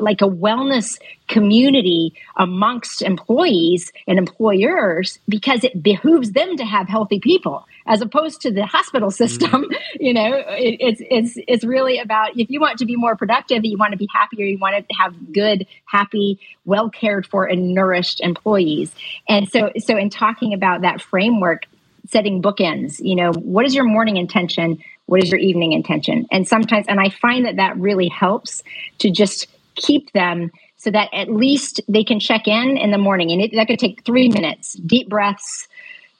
[0.00, 7.20] like a wellness community amongst employees and employers because it behooves them to have healthy
[7.20, 9.50] people as opposed to the hospital system.
[9.50, 9.72] Mm-hmm.
[10.00, 13.64] you know it, it's it's it's really about if you want to be more productive
[13.64, 17.74] you want to be happier you want to have good happy well cared for and
[17.74, 18.92] nourished employees.
[19.28, 21.66] And so so in talking about that framework
[22.08, 24.78] setting bookends you know what is your morning intention?
[25.06, 26.26] What is your evening intention?
[26.30, 28.62] And sometimes and i find that that really helps
[28.98, 33.32] to just keep them so that at least they can check in in the morning.
[33.32, 34.74] And it, that could take three minutes.
[34.74, 35.66] Deep breaths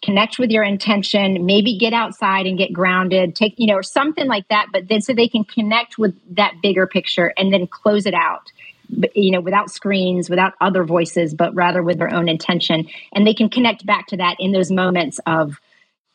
[0.00, 4.28] connect with your intention maybe get outside and get grounded take you know or something
[4.28, 8.06] like that but then so they can connect with that bigger picture and then close
[8.06, 8.52] it out
[9.14, 12.88] you know without screens without other voices but rather with their own intention.
[13.12, 15.60] And they can connect back to that in those moments of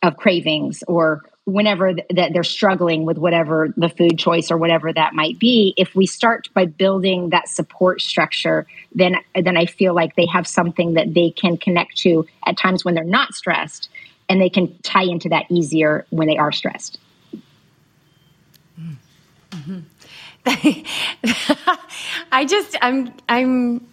[0.01, 4.93] of cravings or whenever th- that they're struggling with whatever the food choice or whatever
[4.93, 8.65] that might be if we start by building that support structure
[8.95, 12.85] then then i feel like they have something that they can connect to at times
[12.85, 13.89] when they're not stressed
[14.29, 16.97] and they can tie into that easier when they are stressed
[19.51, 19.79] mm-hmm.
[22.31, 23.85] i just i'm i'm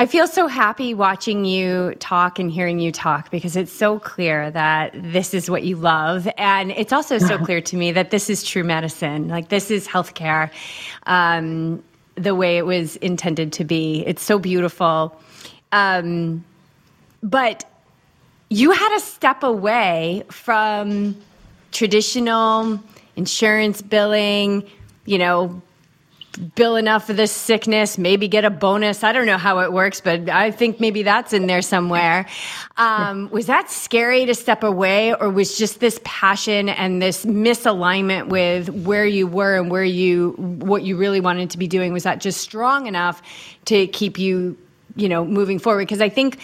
[0.00, 4.50] I feel so happy watching you talk and hearing you talk because it's so clear
[4.50, 6.26] that this is what you love.
[6.38, 9.28] And it's also so clear to me that this is true medicine.
[9.28, 10.50] Like, this is healthcare
[11.02, 11.82] um,
[12.14, 14.02] the way it was intended to be.
[14.06, 15.20] It's so beautiful.
[15.70, 16.46] Um,
[17.22, 17.70] but
[18.48, 21.14] you had to step away from
[21.72, 22.80] traditional
[23.16, 24.66] insurance billing,
[25.04, 25.60] you know,
[26.54, 29.02] bill enough for this sickness, maybe get a bonus.
[29.02, 32.26] I don't know how it works, but I think maybe that's in there somewhere.
[32.76, 38.28] Um, was that scary to step away, or was just this passion and this misalignment
[38.28, 41.92] with where you were and where you what you really wanted to be doing?
[41.92, 43.22] Was that just strong enough
[43.66, 44.56] to keep you,
[44.96, 45.82] you know, moving forward?
[45.82, 46.40] Because I think.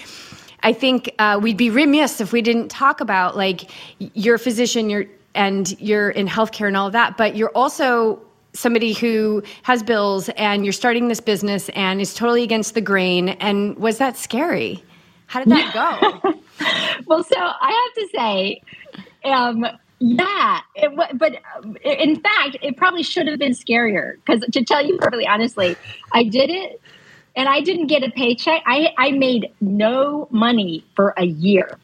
[0.63, 4.91] I think uh, we'd be remiss if we didn't talk about like you're a physician,
[4.91, 5.05] you're
[5.37, 8.26] and you're in healthcare and all of that, but you're also
[8.57, 13.31] somebody who has bills and you're starting this business and is totally against the grain.
[13.31, 14.83] And was that scary?
[15.27, 15.73] How did that
[16.23, 16.35] go?
[17.07, 18.63] well, so I have to say,
[19.25, 19.67] um,
[19.99, 21.37] yeah, it, but
[21.83, 25.77] in fact, it probably should have been scarier because to tell you perfectly honestly,
[26.13, 26.81] I did it
[27.35, 28.63] and I didn't get a paycheck.
[28.67, 31.79] I, I made no money for a year.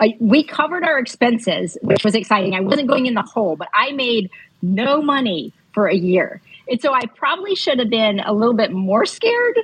[0.00, 2.54] I, we covered our expenses, which was exciting.
[2.54, 4.30] I wasn't going in the hole, but I made
[4.62, 6.40] no money for a year.
[6.68, 9.58] And so I probably should have been a little bit more scared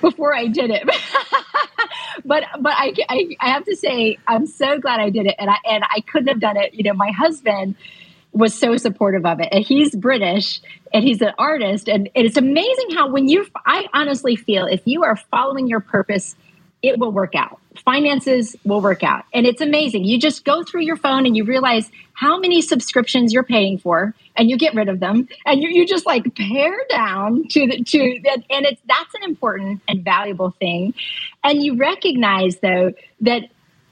[0.00, 0.82] before I did it.
[2.24, 5.50] but but I, I, I have to say I'm so glad I did it, and
[5.50, 6.74] I and I couldn't have done it.
[6.74, 7.76] You know, my husband
[8.32, 10.60] was so supportive of it, and he's British
[10.92, 14.82] and he's an artist, and, and it's amazing how when you I honestly feel if
[14.84, 16.36] you are following your purpose,
[16.82, 19.24] it will work out finances will work out.
[19.32, 20.04] And it's amazing.
[20.04, 24.14] You just go through your phone and you realize how many subscriptions you're paying for
[24.36, 27.82] and you get rid of them and you, you just like pare down to the
[27.82, 30.94] to that and it's that's an important and valuable thing.
[31.42, 33.42] And you recognize though that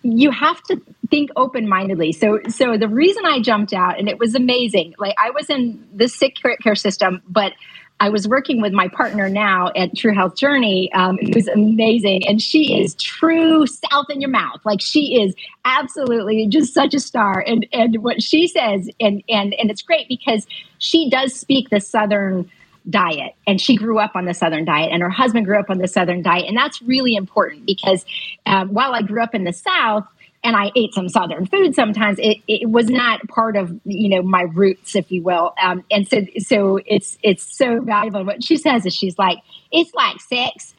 [0.03, 0.80] you have to
[1.11, 2.12] think open-mindedly.
[2.12, 4.95] So so the reason I jumped out and it was amazing.
[4.99, 7.53] Like I was in the sick care system, but
[8.01, 12.40] I was working with my partner now at True Health Journey, um, who's amazing, and
[12.40, 14.61] she is true south in your mouth.
[14.64, 15.34] Like she is
[15.66, 20.09] absolutely just such a star, and and what she says, and and and it's great
[20.09, 20.46] because
[20.78, 22.51] she does speak the southern
[22.88, 25.76] diet and she grew up on the southern diet and her husband grew up on
[25.76, 28.07] the southern diet and that's really important because
[28.46, 30.07] um, while i grew up in the south
[30.43, 32.18] and I ate some Southern food sometimes.
[32.18, 35.55] It, it was not part of you know my roots, if you will.
[35.62, 38.24] Um, and so so it's it's so valuable.
[38.24, 39.38] What she says is she's like
[39.70, 40.74] it's like sex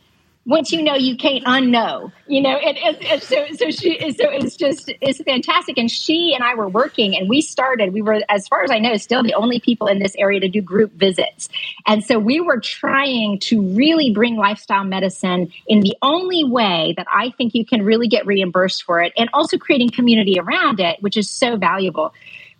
[0.45, 4.29] once you know you can't unknow you know and, and, and, so so she so
[4.31, 5.77] it's just it's fantastic.
[5.77, 8.79] And she and i were working and we started we were as far as i
[8.79, 11.47] know still the only people in this area to do group visits.
[11.85, 17.07] And so we were trying to really bring lifestyle medicine in the only way that
[17.13, 21.01] i think you can really get reimbursed for it and also creating community around it
[21.01, 22.13] which is so valuable.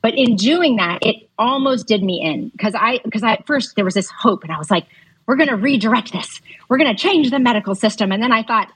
[0.04, 3.76] But in doing that it almost did me in because i because i at first
[3.76, 4.86] there was this hope and i was like
[5.28, 6.42] we're going to redirect this.
[6.70, 8.12] We're going to change the medical system.
[8.12, 8.72] And then I thought,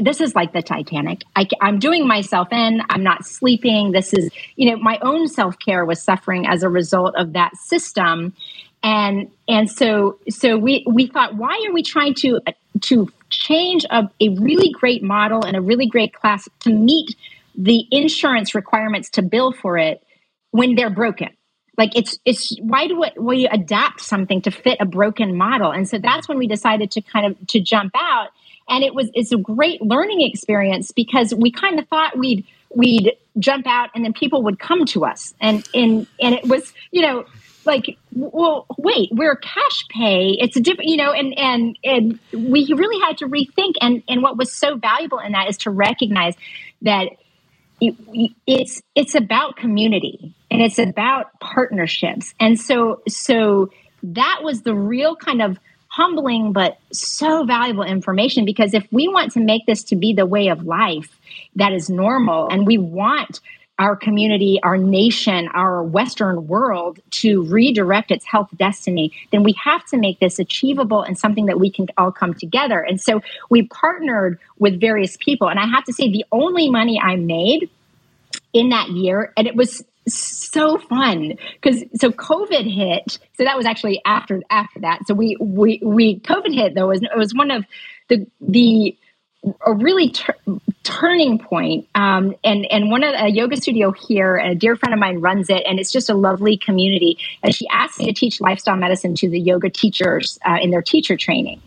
[0.00, 1.22] this is like the Titanic.
[1.36, 2.82] I, am doing myself in.
[2.88, 3.92] I'm not sleeping.
[3.92, 7.56] This is, you know, my own self care was suffering as a result of that
[7.56, 8.32] system,
[8.82, 12.40] and and so so we we thought, why are we trying to
[12.80, 17.14] to change a, a really great model and a really great class to meet
[17.54, 20.02] the insurance requirements to bill for it
[20.52, 21.28] when they're broken?
[21.78, 25.70] Like it's it's why do we adapt something to fit a broken model?
[25.70, 28.28] And so that's when we decided to kind of to jump out.
[28.68, 33.12] And it was it's a great learning experience because we kind of thought we'd we'd
[33.38, 35.34] jump out and then people would come to us.
[35.40, 37.24] And and and it was you know
[37.64, 40.36] like well wait we're cash pay.
[40.38, 43.74] It's a different you know and and and we really had to rethink.
[43.80, 46.34] And and what was so valuable in that is to recognize
[46.82, 47.08] that
[48.46, 52.34] it's it's about community and it's about partnerships.
[52.38, 53.70] And so so
[54.02, 55.58] that was the real kind of
[55.88, 60.24] humbling but so valuable information because if we want to make this to be the
[60.24, 61.20] way of life
[61.56, 63.40] that is normal and we want
[63.82, 69.84] our community, our nation, our Western world to redirect its health destiny, then we have
[69.86, 72.80] to make this achievable and something that we can all come together.
[72.80, 73.20] And so
[73.50, 75.48] we partnered with various people.
[75.48, 77.68] And I have to say, the only money I made
[78.52, 83.64] in that year, and it was so fun because so covid hit so that was
[83.66, 87.32] actually after after that so we we we covid hit though it was, it was
[87.32, 87.64] one of
[88.08, 88.98] the the
[89.66, 90.12] a really
[90.82, 91.88] turning point.
[91.94, 95.50] Um, and and one of a yoga studio here, a dear friend of mine runs
[95.50, 97.18] it, and it's just a lovely community.
[97.42, 100.82] And she asked me to teach lifestyle medicine to the yoga teachers uh, in their
[100.82, 101.60] teacher training.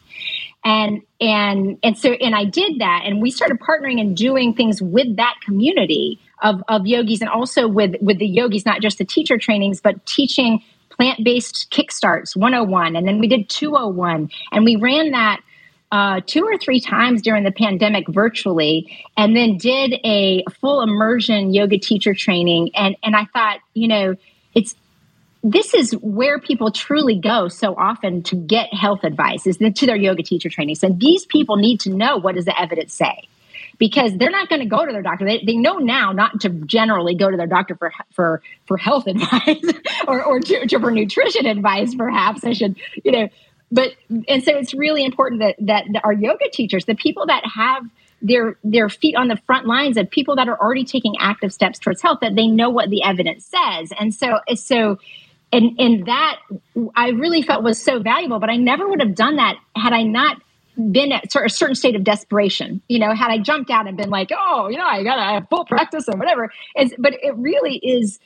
[0.64, 4.82] And and and so and I did that, and we started partnering and doing things
[4.82, 9.06] with that community of of yogis, and also with with the yogis, not just the
[9.06, 14.78] teacher trainings, but teaching plant based kickstarts 101, and then we did 201, and we
[14.78, 15.42] ran that
[15.92, 21.54] uh, two or three times during the pandemic virtually, and then did a full immersion
[21.54, 22.72] yoga teacher training.
[22.76, 24.16] And and I thought, you know,
[24.54, 24.76] it's
[25.44, 29.96] this is where people truly go so often to get health advice is to their
[29.96, 30.84] yoga teacher trainings.
[30.84, 33.28] And these people need to know what does the evidence say
[33.78, 35.26] because they're not going to go to their doctor.
[35.26, 39.08] They, they know now not to generally go to their doctor for for for health
[39.08, 39.64] advice
[40.08, 41.94] or or to, to, for nutrition advice.
[41.94, 43.30] Perhaps I should you know
[43.76, 43.92] but
[44.30, 47.84] and so it's really important that that our yoga teachers, the people that have
[48.22, 51.78] their their feet on the front lines of people that are already taking active steps
[51.78, 53.92] towards health, that they know what the evidence says.
[54.00, 54.98] And so so
[55.52, 56.40] and and that
[56.96, 58.40] I really felt was so valuable.
[58.40, 60.42] But I never would have done that had I not
[60.92, 62.82] been at a certain state of desperation.
[62.88, 65.22] You know, had I jumped out and been like, oh, you know, I got to
[65.22, 66.52] have full practice or whatever.
[66.76, 68.20] It's, but it really is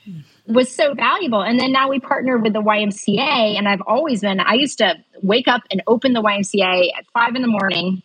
[0.46, 1.42] was so valuable.
[1.42, 4.40] And then now we partner with the YMCA, and I've always been.
[4.40, 8.02] I used to wake up and open the YMCA at five in the morning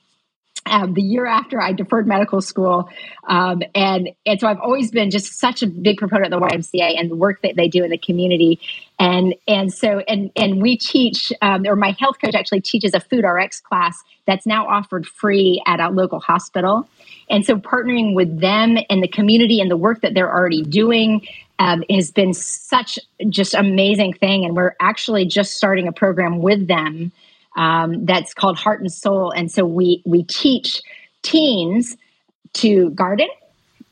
[0.65, 2.89] um, the year after I deferred medical school.
[3.27, 6.99] Um, and, and so I've always been just such a big proponent of the YMCA
[6.99, 8.59] and the work that they do in the community.
[8.99, 12.99] And, and so, and, and we teach, um, or my health coach actually teaches a
[12.99, 16.87] food RX class that's now offered free at a local hospital.
[17.29, 21.27] And so partnering with them and the community and the work that they're already doing
[21.59, 22.99] um, has been such
[23.29, 24.45] just amazing thing.
[24.45, 27.11] And we're actually just starting a program with them
[27.55, 29.31] um, that's called Heart and Soul.
[29.31, 30.81] And so we we teach
[31.21, 31.95] teens
[32.53, 33.27] to garden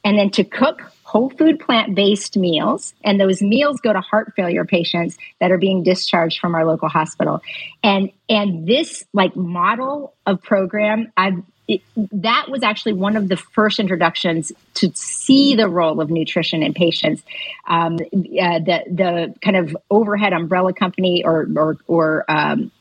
[0.04, 4.34] and then to cook whole food plant based meals and those meals go to heart
[4.36, 7.42] failure patients that are being discharged from our local hospital
[7.84, 13.38] and and this like model of program i've it, that was actually one of the
[13.38, 17.24] first introductions to see the role of nutrition in patients.
[17.68, 22.72] Um, uh, the the kind of overhead umbrella company or or, or um,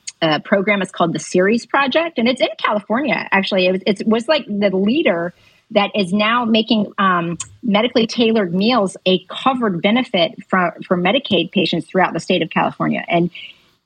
[0.44, 3.28] program is called the Ceres Project, and it's in California.
[3.30, 5.34] Actually, it was, it was like the leader
[5.72, 11.86] that is now making um, medically tailored meals a covered benefit for, for Medicaid patients
[11.86, 13.30] throughout the state of California, and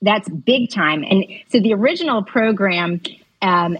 [0.02, 1.04] that's big time.
[1.04, 3.00] And so the original program.
[3.42, 3.78] Um,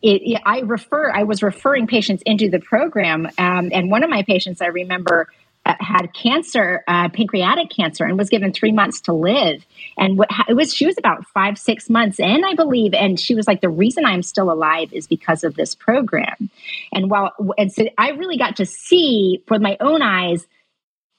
[0.00, 1.10] it, it, I refer.
[1.10, 5.28] I was referring patients into the program, um, and one of my patients, I remember,
[5.68, 9.64] uh, had cancer, uh, pancreatic cancer, and was given three months to live.
[9.98, 12.94] And what, it was, she was about five, six months in, I believe.
[12.94, 16.50] And she was like, the reason I'm still alive is because of this program.
[16.92, 20.46] And while, and so I really got to see with my own eyes,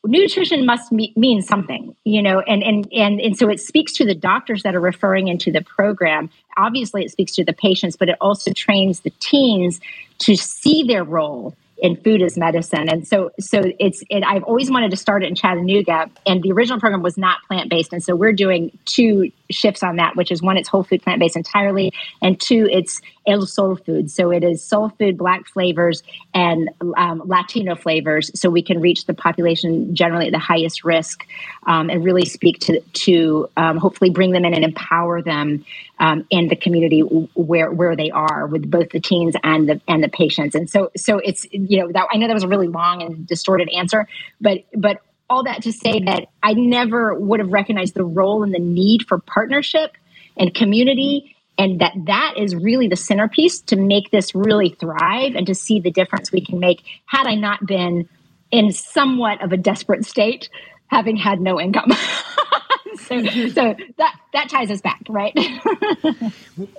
[0.03, 4.05] nutrition must me- mean something, you know, and, and, and, and so it speaks to
[4.05, 6.29] the doctors that are referring into the program.
[6.57, 9.79] Obviously, it speaks to the patients, but it also trains the teens
[10.19, 12.89] to see their role in food is medicine.
[12.89, 16.51] And so, so it's, it, I've always wanted to start it in Chattanooga and the
[16.51, 17.93] original program was not plant-based.
[17.93, 21.35] And so we're doing two shifts on that, which is one, it's whole food plant-based
[21.35, 21.93] entirely.
[22.21, 24.09] And two, it's El Soul Food.
[24.09, 26.03] So it is soul food, black flavors,
[26.33, 31.25] and um, Latino flavors, so we can reach the population generally at the highest risk,
[31.65, 35.63] um, and really speak to to um, hopefully bring them in and empower them
[35.99, 40.03] um, in the community where where they are with both the teens and the and
[40.03, 40.55] the patients.
[40.55, 43.27] And so so it's you know that I know that was a really long and
[43.27, 44.07] distorted answer,
[44.41, 48.53] but but all that to say that I never would have recognized the role and
[48.53, 49.95] the need for partnership
[50.35, 55.45] and community and that that is really the centerpiece to make this really thrive and
[55.45, 58.09] to see the difference we can make had I not been
[58.49, 60.49] in somewhat of a desperate state
[60.87, 61.91] having had no income.
[62.97, 65.33] so, so that that ties us back, right?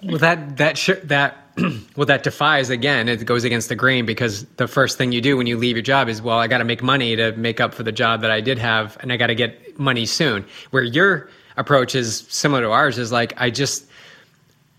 [0.02, 1.36] well, that that sh- that
[1.96, 3.08] well that defies again.
[3.08, 5.82] It goes against the grain because the first thing you do when you leave your
[5.82, 8.30] job is, well, I got to make money to make up for the job that
[8.30, 10.44] I did have, and I got to get money soon.
[10.70, 13.86] Where your approach is similar to ours is like, I just,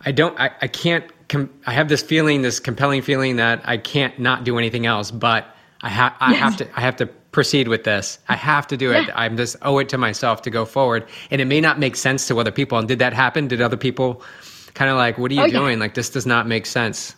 [0.01, 1.05] I don't, I, I can't.
[1.29, 5.11] Com- I have this feeling, this compelling feeling that I can't not do anything else,
[5.11, 5.45] but
[5.81, 6.39] I have, I yes.
[6.39, 8.19] have to, I have to proceed with this.
[8.29, 9.07] I have to do it.
[9.07, 9.13] Yeah.
[9.15, 11.05] I'm just owe it to myself to go forward.
[11.29, 12.77] And it may not make sense to other people.
[12.77, 13.47] And did that happen?
[13.47, 14.21] Did other people
[14.73, 15.77] kind of like, what are you oh, doing?
[15.77, 15.83] Yeah.
[15.83, 17.15] Like this does not make sense.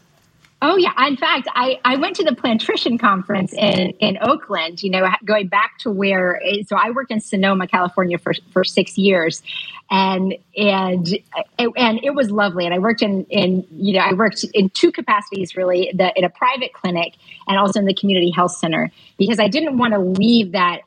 [0.66, 0.94] Oh yeah.
[1.06, 5.50] In fact, I, I went to the Plantrician conference in, in Oakland, you know, going
[5.50, 9.44] back to where, so I worked in Sonoma, California for, for six years
[9.92, 11.20] and, and,
[11.60, 12.64] and it was lovely.
[12.64, 16.24] And I worked in, in, you know, I worked in two capacities really, the, in
[16.24, 20.00] a private clinic and also in the community health center because I didn't want to
[20.00, 20.80] leave that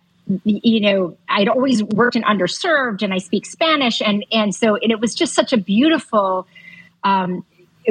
[0.42, 4.90] you know i'd always worked in underserved and i speak spanish and and so and
[4.90, 6.48] it was just such a beautiful
[7.04, 7.44] um,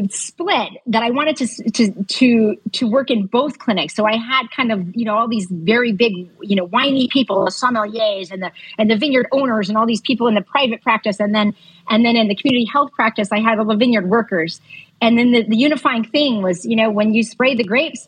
[0.09, 3.95] split that I wanted to to to to work in both clinics.
[3.95, 7.45] So I had kind of you know all these very big you know whiny people,
[7.45, 10.81] the sommeliers and the and the vineyard owners and all these people in the private
[10.81, 11.55] practice, and then
[11.89, 14.61] and then in the community health practice, I had all the vineyard workers.
[15.01, 18.07] And then the, the unifying thing was you know when you spray the grapes,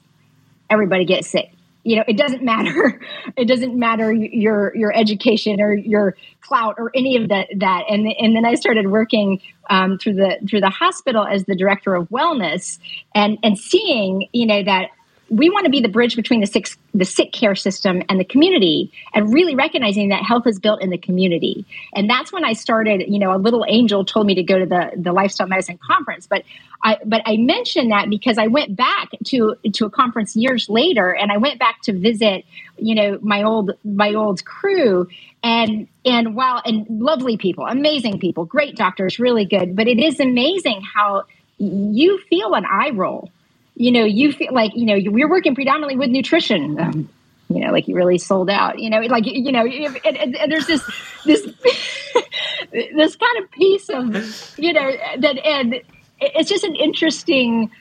[0.70, 1.52] everybody gets sick
[1.88, 3.02] you know it doesn't matter.
[3.38, 7.84] It doesn't matter your your education or your clout or any of that that.
[7.88, 11.94] And and then i started working um, through the through the hospital as the director
[11.96, 12.80] of wellness
[13.14, 14.90] and and seeing you know that
[15.30, 18.26] we want to be the bridge between the sick, the sick care system and the
[18.26, 21.66] community and really recognizing that health is built in the community.
[21.94, 24.66] And that's when i started you know a little angel told me to go to
[24.66, 26.28] the the lifestyle medicine conference.
[26.28, 26.44] But
[26.84, 31.14] i but i mentioned that because i went back to to a conference years later
[31.14, 32.46] and i went back to visit
[32.78, 35.08] you know my old my old crew.
[35.44, 39.76] And and wow and lovely people amazing people great doctors really good.
[39.76, 41.24] But it is amazing how
[41.60, 43.32] you feel an eye roll
[43.78, 46.80] you know, you feel like, you know, you're working predominantly with nutrition.
[46.80, 47.10] Um,
[47.50, 50.52] you know, like you really sold out, you know, like, you know, and, and, and
[50.52, 50.84] there's this,
[51.26, 51.44] this,
[52.72, 55.82] this kind of piece of, you know, that, and
[56.20, 57.72] it's just an interesting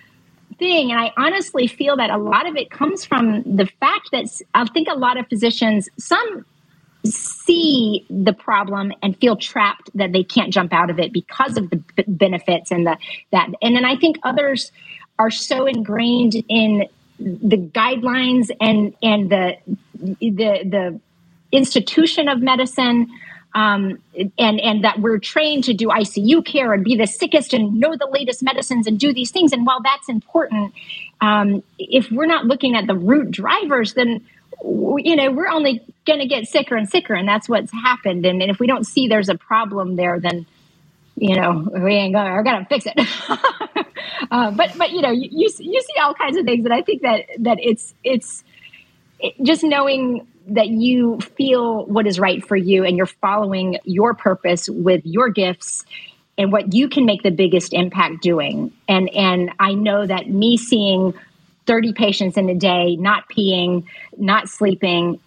[0.59, 0.93] thing.
[0.93, 4.67] And I honestly feel that a lot of it comes from the fact that I
[4.67, 6.45] think a lot of physicians, some
[7.05, 11.71] see the problem and feel trapped that they can't jump out of it because of
[11.71, 12.97] the benefits and the
[13.31, 14.73] that and then i think others
[15.19, 16.89] are so ingrained in
[17.19, 19.57] the guidelines and and the
[19.99, 21.01] the the
[21.53, 23.09] institution of medicine
[23.57, 23.99] um,
[24.39, 27.97] and and that we're trained to do ICU care and be the sickest and know
[27.97, 29.53] the latest medicines and do these things.
[29.53, 30.75] And while that's important,
[31.23, 34.27] um, if we're not looking at the root drivers, then
[34.63, 38.27] you know we're only going to get sicker and sicker, and that's what's happened.
[38.27, 40.45] And, and if we don't see there's a problem there, then
[41.17, 42.99] you know we ain't gonna, we're gonna fix it.
[44.31, 46.83] Uh, but but you know you, you you see all kinds of things, and I
[46.83, 48.43] think that that it's it's
[49.21, 54.15] it, just knowing that you feel what is right for you and you're following your
[54.15, 55.85] purpose with your gifts
[56.39, 60.57] and what you can make the biggest impact doing and and i know that me
[60.57, 61.13] seeing
[61.67, 63.85] 30 patients in a day not peeing
[64.17, 65.19] not sleeping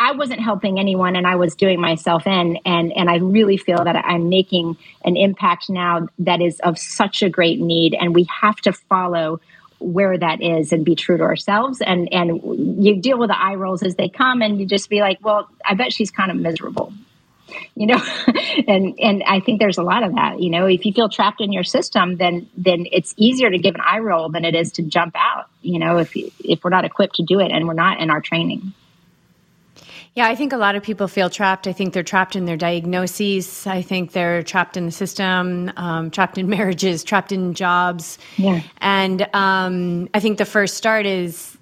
[0.00, 2.56] I wasn't helping anyone and I was doing myself in.
[2.64, 7.22] And and I really feel that I'm making an impact now that is of such
[7.22, 7.94] a great need.
[7.94, 9.40] And we have to follow
[9.78, 11.82] where that is and be true to ourselves.
[11.82, 15.00] And and you deal with the eye rolls as they come and you just be
[15.00, 16.92] like well I bet she's kind of miserable
[17.74, 18.02] you know?
[18.66, 20.66] And and I think there's a lot of that you know?
[20.66, 23.98] If you feel trapped in your system then then it's easier to give an eye
[23.98, 25.98] roll than it is to jump out you know?
[25.98, 28.72] If if we're not equipped to do it and we're not in our training
[30.14, 31.68] yeah, I think a lot of people feel trapped.
[31.68, 33.66] I think they're trapped in their diagnoses.
[33.66, 38.18] I think they're trapped in the system, um, trapped in marriages, trapped in jobs.
[38.36, 38.62] Yeah.
[38.78, 41.56] And um, I think the first start is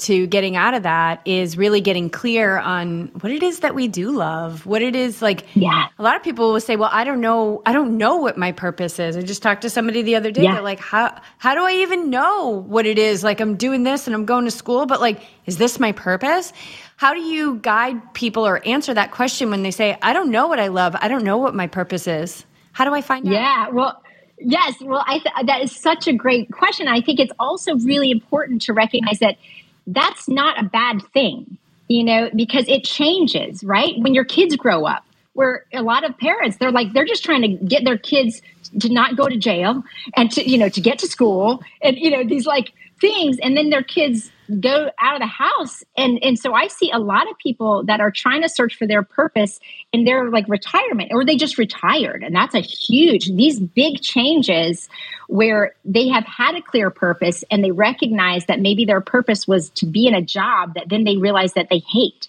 [0.00, 3.86] to getting out of that is really getting clear on what it is that we
[3.86, 7.04] do love what it is like yeah a lot of people will say well i
[7.04, 10.16] don't know i don't know what my purpose is i just talked to somebody the
[10.16, 10.54] other day yeah.
[10.54, 14.06] they're like how how do i even know what it is like i'm doing this
[14.06, 16.52] and i'm going to school but like is this my purpose
[17.00, 20.48] how do you guide people or answer that question when they say, I don't know
[20.48, 22.44] what I love, I don't know what my purpose is?
[22.72, 23.32] How do I find out?
[23.32, 24.02] Yeah, well,
[24.36, 26.88] yes, well, I th- that is such a great question.
[26.88, 29.38] I think it's also really important to recognize that
[29.86, 31.56] that's not a bad thing.
[31.90, 33.94] you know, because it changes, right?
[33.98, 37.42] When your kids grow up, where a lot of parents, they're like, they're just trying
[37.42, 38.40] to get their kids
[38.78, 39.82] to not go to jail
[40.16, 43.38] and to, you know, to get to school and, you know, these like things.
[43.42, 45.84] And then their kids go out of the house.
[45.96, 48.86] And and so i see a lot of people that are trying to search for
[48.86, 49.60] their purpose
[49.92, 52.22] in their like retirement or they just retired.
[52.24, 54.88] And that's a huge these big changes
[55.28, 59.70] where they have had a clear purpose and they recognize that maybe their purpose was
[59.70, 62.28] to be in a job that then they realize that they hate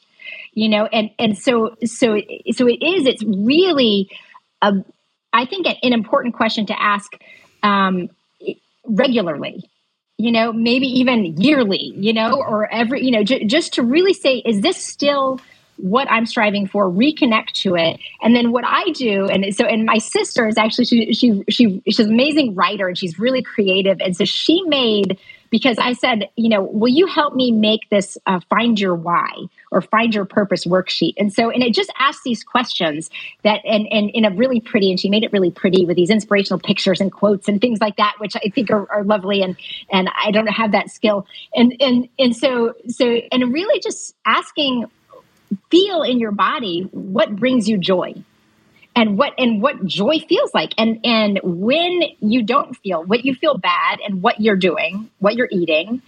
[0.54, 0.86] you know?
[0.86, 2.20] And and so so
[2.52, 4.10] so it is it's really
[4.62, 4.74] a
[5.34, 7.14] i think an important question to ask
[7.64, 8.10] um
[8.86, 9.70] regularly
[10.22, 14.14] you know, maybe even yearly, you know, or every, you know, j- just to really
[14.14, 15.40] say, is this still
[15.78, 18.00] what I'm striving for, reconnect to it.
[18.22, 21.82] And then what I do, and so, and my sister is actually, she, she, she,
[21.86, 24.00] she's an amazing writer and she's really creative.
[24.00, 25.18] And so she made
[25.52, 29.30] because I said, you know, will you help me make this uh, find your why
[29.70, 31.14] or find your purpose worksheet?
[31.18, 33.12] And so, and it just asks these questions
[33.44, 36.10] that, and, and in a really pretty, and she made it really pretty with these
[36.10, 39.44] inspirational pictures and quotes and things like that, which I think are, are lovely.
[39.44, 39.58] And,
[39.92, 41.28] and I don't have that skill.
[41.54, 44.86] And, and, and so, so, and really just asking,
[45.70, 48.14] feel in your body what brings you joy
[48.96, 50.74] and what and what joy feels like.
[50.78, 55.36] And and when you don't feel what you feel bad and what you're doing what
[55.36, 56.02] you're eating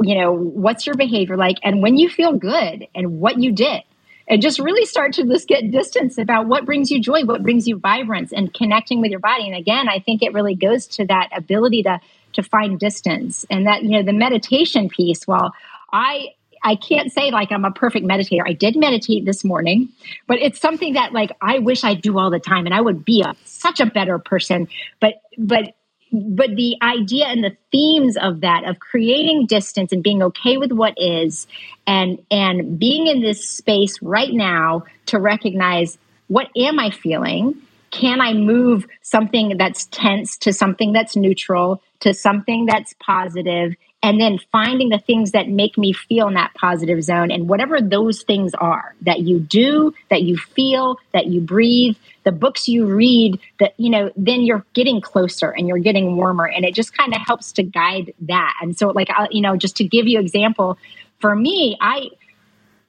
[0.00, 1.56] you know what's your behavior like?
[1.62, 3.82] And when you feel good and what you did
[4.28, 7.66] and just really start to just get distance about what brings you joy what brings
[7.66, 9.46] you vibrance and connecting with your body.
[9.46, 12.00] And again i think it really goes to that ability to
[12.34, 15.26] to find distance and that you know the meditation piece.
[15.26, 15.52] While
[15.92, 16.28] i
[16.62, 18.42] I can't say like I'm a perfect meditator.
[18.46, 19.88] I did meditate this morning,
[20.26, 23.04] but it's something that like I wish I do all the time and I would
[23.04, 24.68] be a, such a better person.
[25.00, 25.74] But but
[26.12, 30.72] but the idea and the themes of that of creating distance and being okay with
[30.72, 31.46] what is
[31.86, 35.98] and and being in this space right now to recognize
[36.28, 37.60] what am I feeling?
[37.90, 43.74] Can I move something that's tense to something that's neutral to something that's positive?
[44.02, 47.30] And then finding the things that make me feel in that positive zone.
[47.30, 52.32] And whatever those things are that you do that you feel that you breathe the
[52.32, 56.46] books you read that you know then you're getting closer and you're getting warmer.
[56.46, 58.54] And it just kind of helps to guide that.
[58.62, 60.78] And so like I, you know just to give you example
[61.20, 62.08] for me i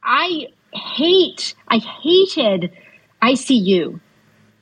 [0.04, 2.72] i hate i hated
[3.22, 4.00] icu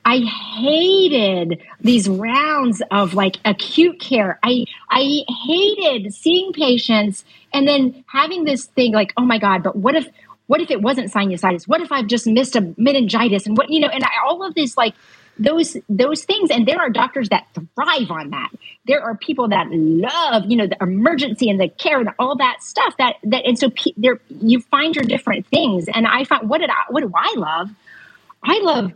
[0.04, 4.38] I hated these rounds of like acute care.
[4.42, 9.76] I I hated seeing patients and then having this thing like, oh my God, but
[9.76, 10.08] what if
[10.46, 11.68] what if it wasn't sinusitis?
[11.68, 13.46] What if I've just missed a meningitis?
[13.46, 14.94] And what you know, and I, all of this like
[15.38, 18.50] those those things and there are doctors that thrive on that
[18.86, 22.62] there are people that love you know the emergency and the care and all that
[22.62, 26.48] stuff that that and so pe- there you find your different things and i find
[26.48, 27.70] what did i what do i love
[28.42, 28.92] i love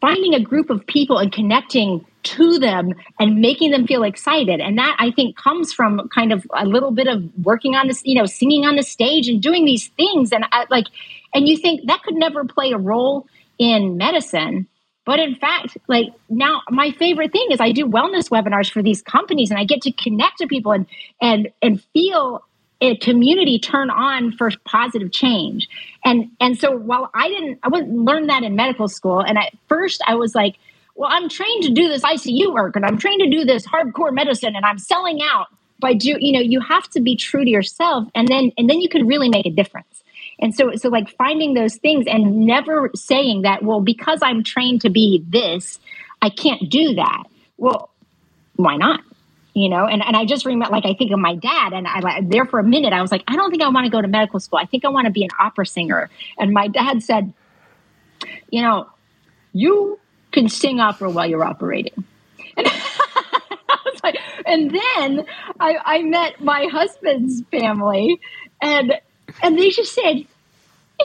[0.00, 4.60] finding a group of people and connecting to them and making them feel excited.
[4.60, 8.02] And that i think comes from kind of a little bit of working on this
[8.04, 10.32] you know singing on the stage and doing these things.
[10.32, 10.86] And I, like
[11.34, 13.26] and you think that could never play a role
[13.58, 14.66] in medicine.
[15.04, 19.00] But in fact like now my favorite thing is i do wellness webinars for these
[19.00, 20.86] companies and i get to connect to people and
[21.22, 22.42] and and feel
[22.80, 25.68] a community turn on for positive change.
[26.04, 29.20] And and so while i didn't i wouldn't learn that in medical school.
[29.20, 30.56] And at first i was like
[30.94, 34.12] well i'm trained to do this icu work and i'm trained to do this hardcore
[34.12, 35.48] medicine and i'm selling out.
[35.80, 38.80] By do you know you have to be true to yourself and then and then
[38.80, 40.04] you can really make a difference.
[40.40, 44.82] And so so like finding those things and never saying that well because i'm trained
[44.82, 45.80] to be this
[46.22, 47.24] i can't do that.
[47.56, 47.90] Well
[48.54, 49.00] why not
[49.54, 49.86] you know?
[49.86, 52.46] And, and i just remember like i think of my dad and i like there
[52.46, 54.40] for a minute i was like i don't think i want to go to medical
[54.40, 54.58] school.
[54.58, 56.10] I think i want to be an opera singer.
[56.38, 57.32] And my dad said
[58.50, 58.88] you know
[59.52, 59.98] you
[60.32, 62.04] can sing opera while you're operating.
[62.56, 65.26] And, I was like, and then
[65.58, 68.20] I, I met my husband's family
[68.60, 68.94] and
[69.42, 70.24] and they just said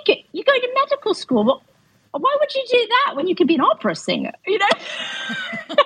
[0.05, 1.45] you're going to medical school.
[1.45, 1.63] Well
[2.11, 4.33] why would you do that when you could be an opera singer?
[4.45, 5.75] You know?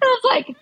[0.00, 0.56] And I was like,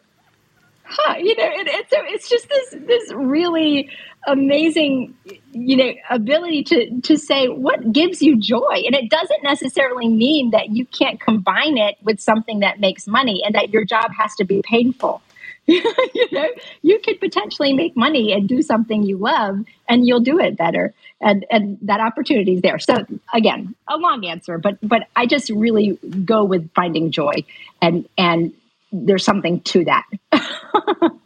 [0.89, 3.91] huh, you know, and, and so it's just this this really
[4.27, 5.15] amazing,
[5.53, 10.51] you know, ability to to say what gives you joy, and it doesn't necessarily mean
[10.51, 14.35] that you can't combine it with something that makes money, and that your job has
[14.37, 15.23] to be painful.
[15.69, 16.49] you know,
[16.81, 20.95] you could potentially make money and do something you love, and you'll do it better.
[21.21, 22.79] And and that opportunity is there.
[22.79, 27.45] So again, a long answer, but but I just really go with finding joy,
[27.83, 28.55] and and
[28.93, 30.05] there's something to that.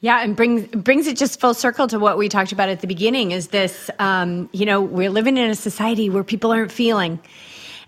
[0.00, 2.86] Yeah, and brings brings it just full circle to what we talked about at the
[2.86, 3.32] beginning.
[3.32, 7.18] Is this, um, you know, we're living in a society where people aren't feeling,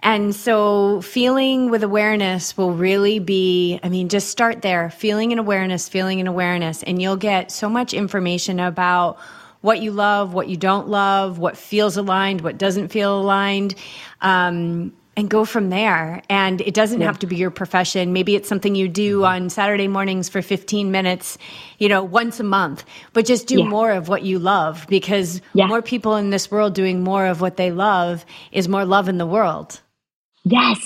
[0.00, 3.78] and so feeling with awareness will really be.
[3.82, 7.68] I mean, just start there, feeling and awareness, feeling and awareness, and you'll get so
[7.68, 9.18] much information about
[9.60, 13.76] what you love, what you don't love, what feels aligned, what doesn't feel aligned.
[14.22, 16.22] Um, and go from there.
[16.30, 17.08] And it doesn't yeah.
[17.08, 18.12] have to be your profession.
[18.12, 19.24] Maybe it's something you do mm-hmm.
[19.24, 21.38] on Saturday mornings for 15 minutes,
[21.78, 23.68] you know, once a month, but just do yeah.
[23.68, 25.66] more of what you love because yeah.
[25.66, 29.18] more people in this world doing more of what they love is more love in
[29.18, 29.80] the world.
[30.44, 30.78] Yes.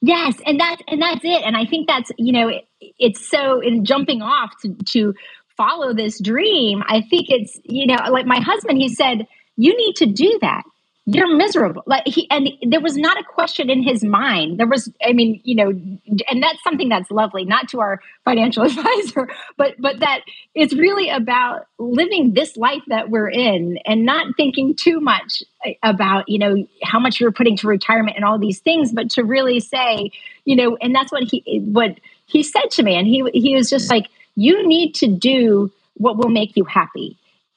[0.00, 1.42] Yes, and that's and that's it.
[1.44, 5.14] And I think that's you know it, it's so in jumping off to to
[5.56, 6.82] follow this dream.
[6.86, 8.78] I think it's you know like my husband.
[8.78, 10.64] He said you need to do that
[11.06, 11.82] you're miserable.
[11.86, 14.58] Like he and there was not a question in his mind.
[14.58, 18.62] There was i mean you know and that's something that's lovely not to our financial
[18.70, 20.20] advisor but but that
[20.54, 25.74] it's really about living this life that we're in and not thinking too much eh,
[25.82, 29.22] about you know how much you're putting to retirement and all these things but to
[29.22, 30.10] really say
[30.44, 31.96] you know and that's what he what
[32.26, 32.96] he said to me.
[32.96, 37.16] And he he was just like you need to do what will make you happy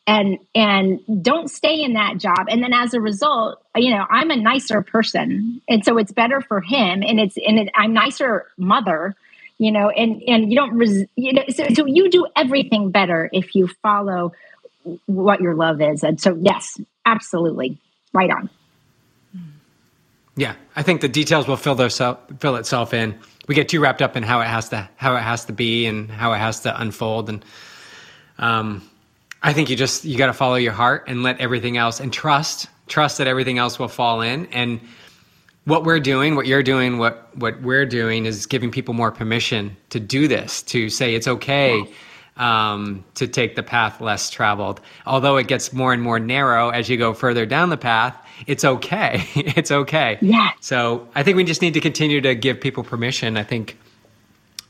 [0.10, 2.47] and and don't stay in that job.
[2.49, 5.62] And then as a result you know i'm a nicer person.
[5.70, 7.03] And so it's better for him.
[7.03, 9.16] And it's and it, i'm nicer mother
[9.60, 13.30] you know and and you don't res, you know so, so you do everything better
[13.32, 14.34] if you follow
[15.05, 16.03] what your love is.
[16.03, 17.78] And so yes absolutely.
[18.12, 18.49] Right on.
[20.36, 23.16] Yeah i think the details will fill themselves fill itself in.
[23.47, 25.86] We get too wrapped up in how it has to how it has to be
[25.86, 27.30] and how it has to unfold.
[27.30, 27.45] And
[28.39, 28.89] um
[29.41, 32.11] I think you just you got to follow your heart and let everything else and
[32.11, 34.81] trust trust that everything else will fall in and
[35.65, 39.77] what we're doing, what you're doing, what what we're doing is giving people more permission
[39.91, 41.85] to do this, to say it's okay
[42.37, 44.81] um, to take the path less traveled.
[45.05, 48.15] Although it gets more and more narrow as you go further down the path,
[48.47, 49.23] it's okay.
[49.35, 50.17] it's okay.
[50.21, 50.51] Yeah.
[50.61, 53.37] So I think we just need to continue to give people permission.
[53.37, 53.77] I think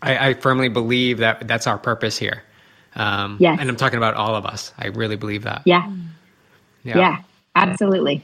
[0.02, 2.44] I, I firmly believe that that's our purpose here.
[2.96, 3.58] Um, yes.
[3.60, 4.74] And I'm talking about all of us.
[4.78, 5.62] I really believe that.
[5.66, 5.92] Yeah.
[6.84, 6.98] Yeah.
[6.98, 7.18] Yeah.
[7.56, 8.24] Absolutely.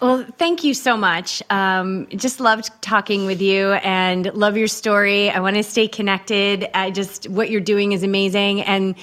[0.00, 1.42] Well, thank you so much.
[1.50, 5.30] Um, just loved talking with you and love your story.
[5.30, 6.68] I want to stay connected.
[6.74, 8.60] I just, what you're doing is amazing.
[8.62, 8.96] And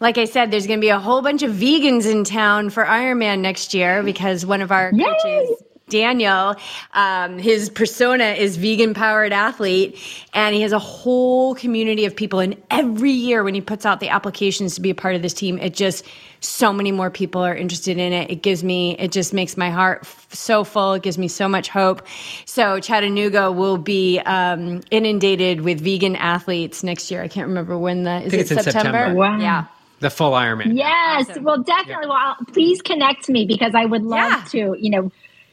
[0.00, 2.84] like I said, there's going to be a whole bunch of vegans in town for
[2.84, 5.04] Ironman next year because one of our Yay!
[5.04, 6.56] coaches Daniel,
[6.94, 9.98] um, his persona is vegan powered athlete,
[10.34, 12.40] and he has a whole community of people.
[12.40, 15.34] And every year, when he puts out the applications to be a part of this
[15.34, 16.04] team, it just
[16.40, 18.30] so many more people are interested in it.
[18.30, 20.94] It gives me, it just makes my heart f- so full.
[20.94, 22.06] It gives me so much hope.
[22.44, 27.22] So Chattanooga will be um, inundated with vegan athletes next year.
[27.22, 28.70] I can't remember when the is it September?
[28.70, 29.14] September?
[29.14, 29.38] Wow.
[29.38, 29.64] Yeah.
[30.00, 30.76] The full Ironman.
[30.76, 31.28] Yes.
[31.28, 31.42] Awesome.
[31.42, 32.06] Well, definitely.
[32.06, 32.08] Yeah.
[32.08, 34.44] Well, please connect me because I would love yeah.
[34.50, 35.10] to, you know,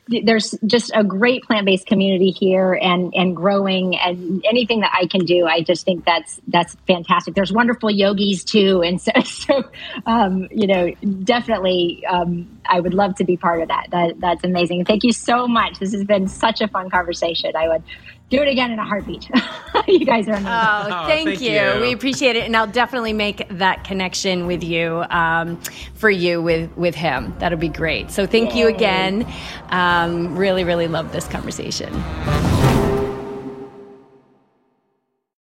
[0.08, 5.26] there's just a great plant-based community here and and growing and anything that I can
[5.26, 7.34] do I just think that's that's fantastic.
[7.34, 8.82] There's wonderful yogis too.
[8.84, 9.64] And so so
[10.06, 10.92] um, you know
[11.24, 13.88] definitely um, I would love to be part of that.
[13.92, 14.86] That that's amazing.
[14.86, 15.80] Thank you so much.
[15.80, 17.56] This has been such a fun conversation.
[17.56, 17.84] I would
[18.30, 19.30] do it again in a heartbeat.
[19.88, 20.48] you guys are amazing.
[20.48, 21.52] Oh, oh thank, thank you.
[21.52, 21.82] you.
[21.82, 25.62] We appreciate it, and I'll definitely make that connection with you um,
[25.94, 27.36] for you with with him.
[27.40, 28.12] That'll be great.
[28.12, 28.62] So thank Yay.
[28.62, 29.32] you again.
[29.70, 31.94] Um, really, really love this conversation.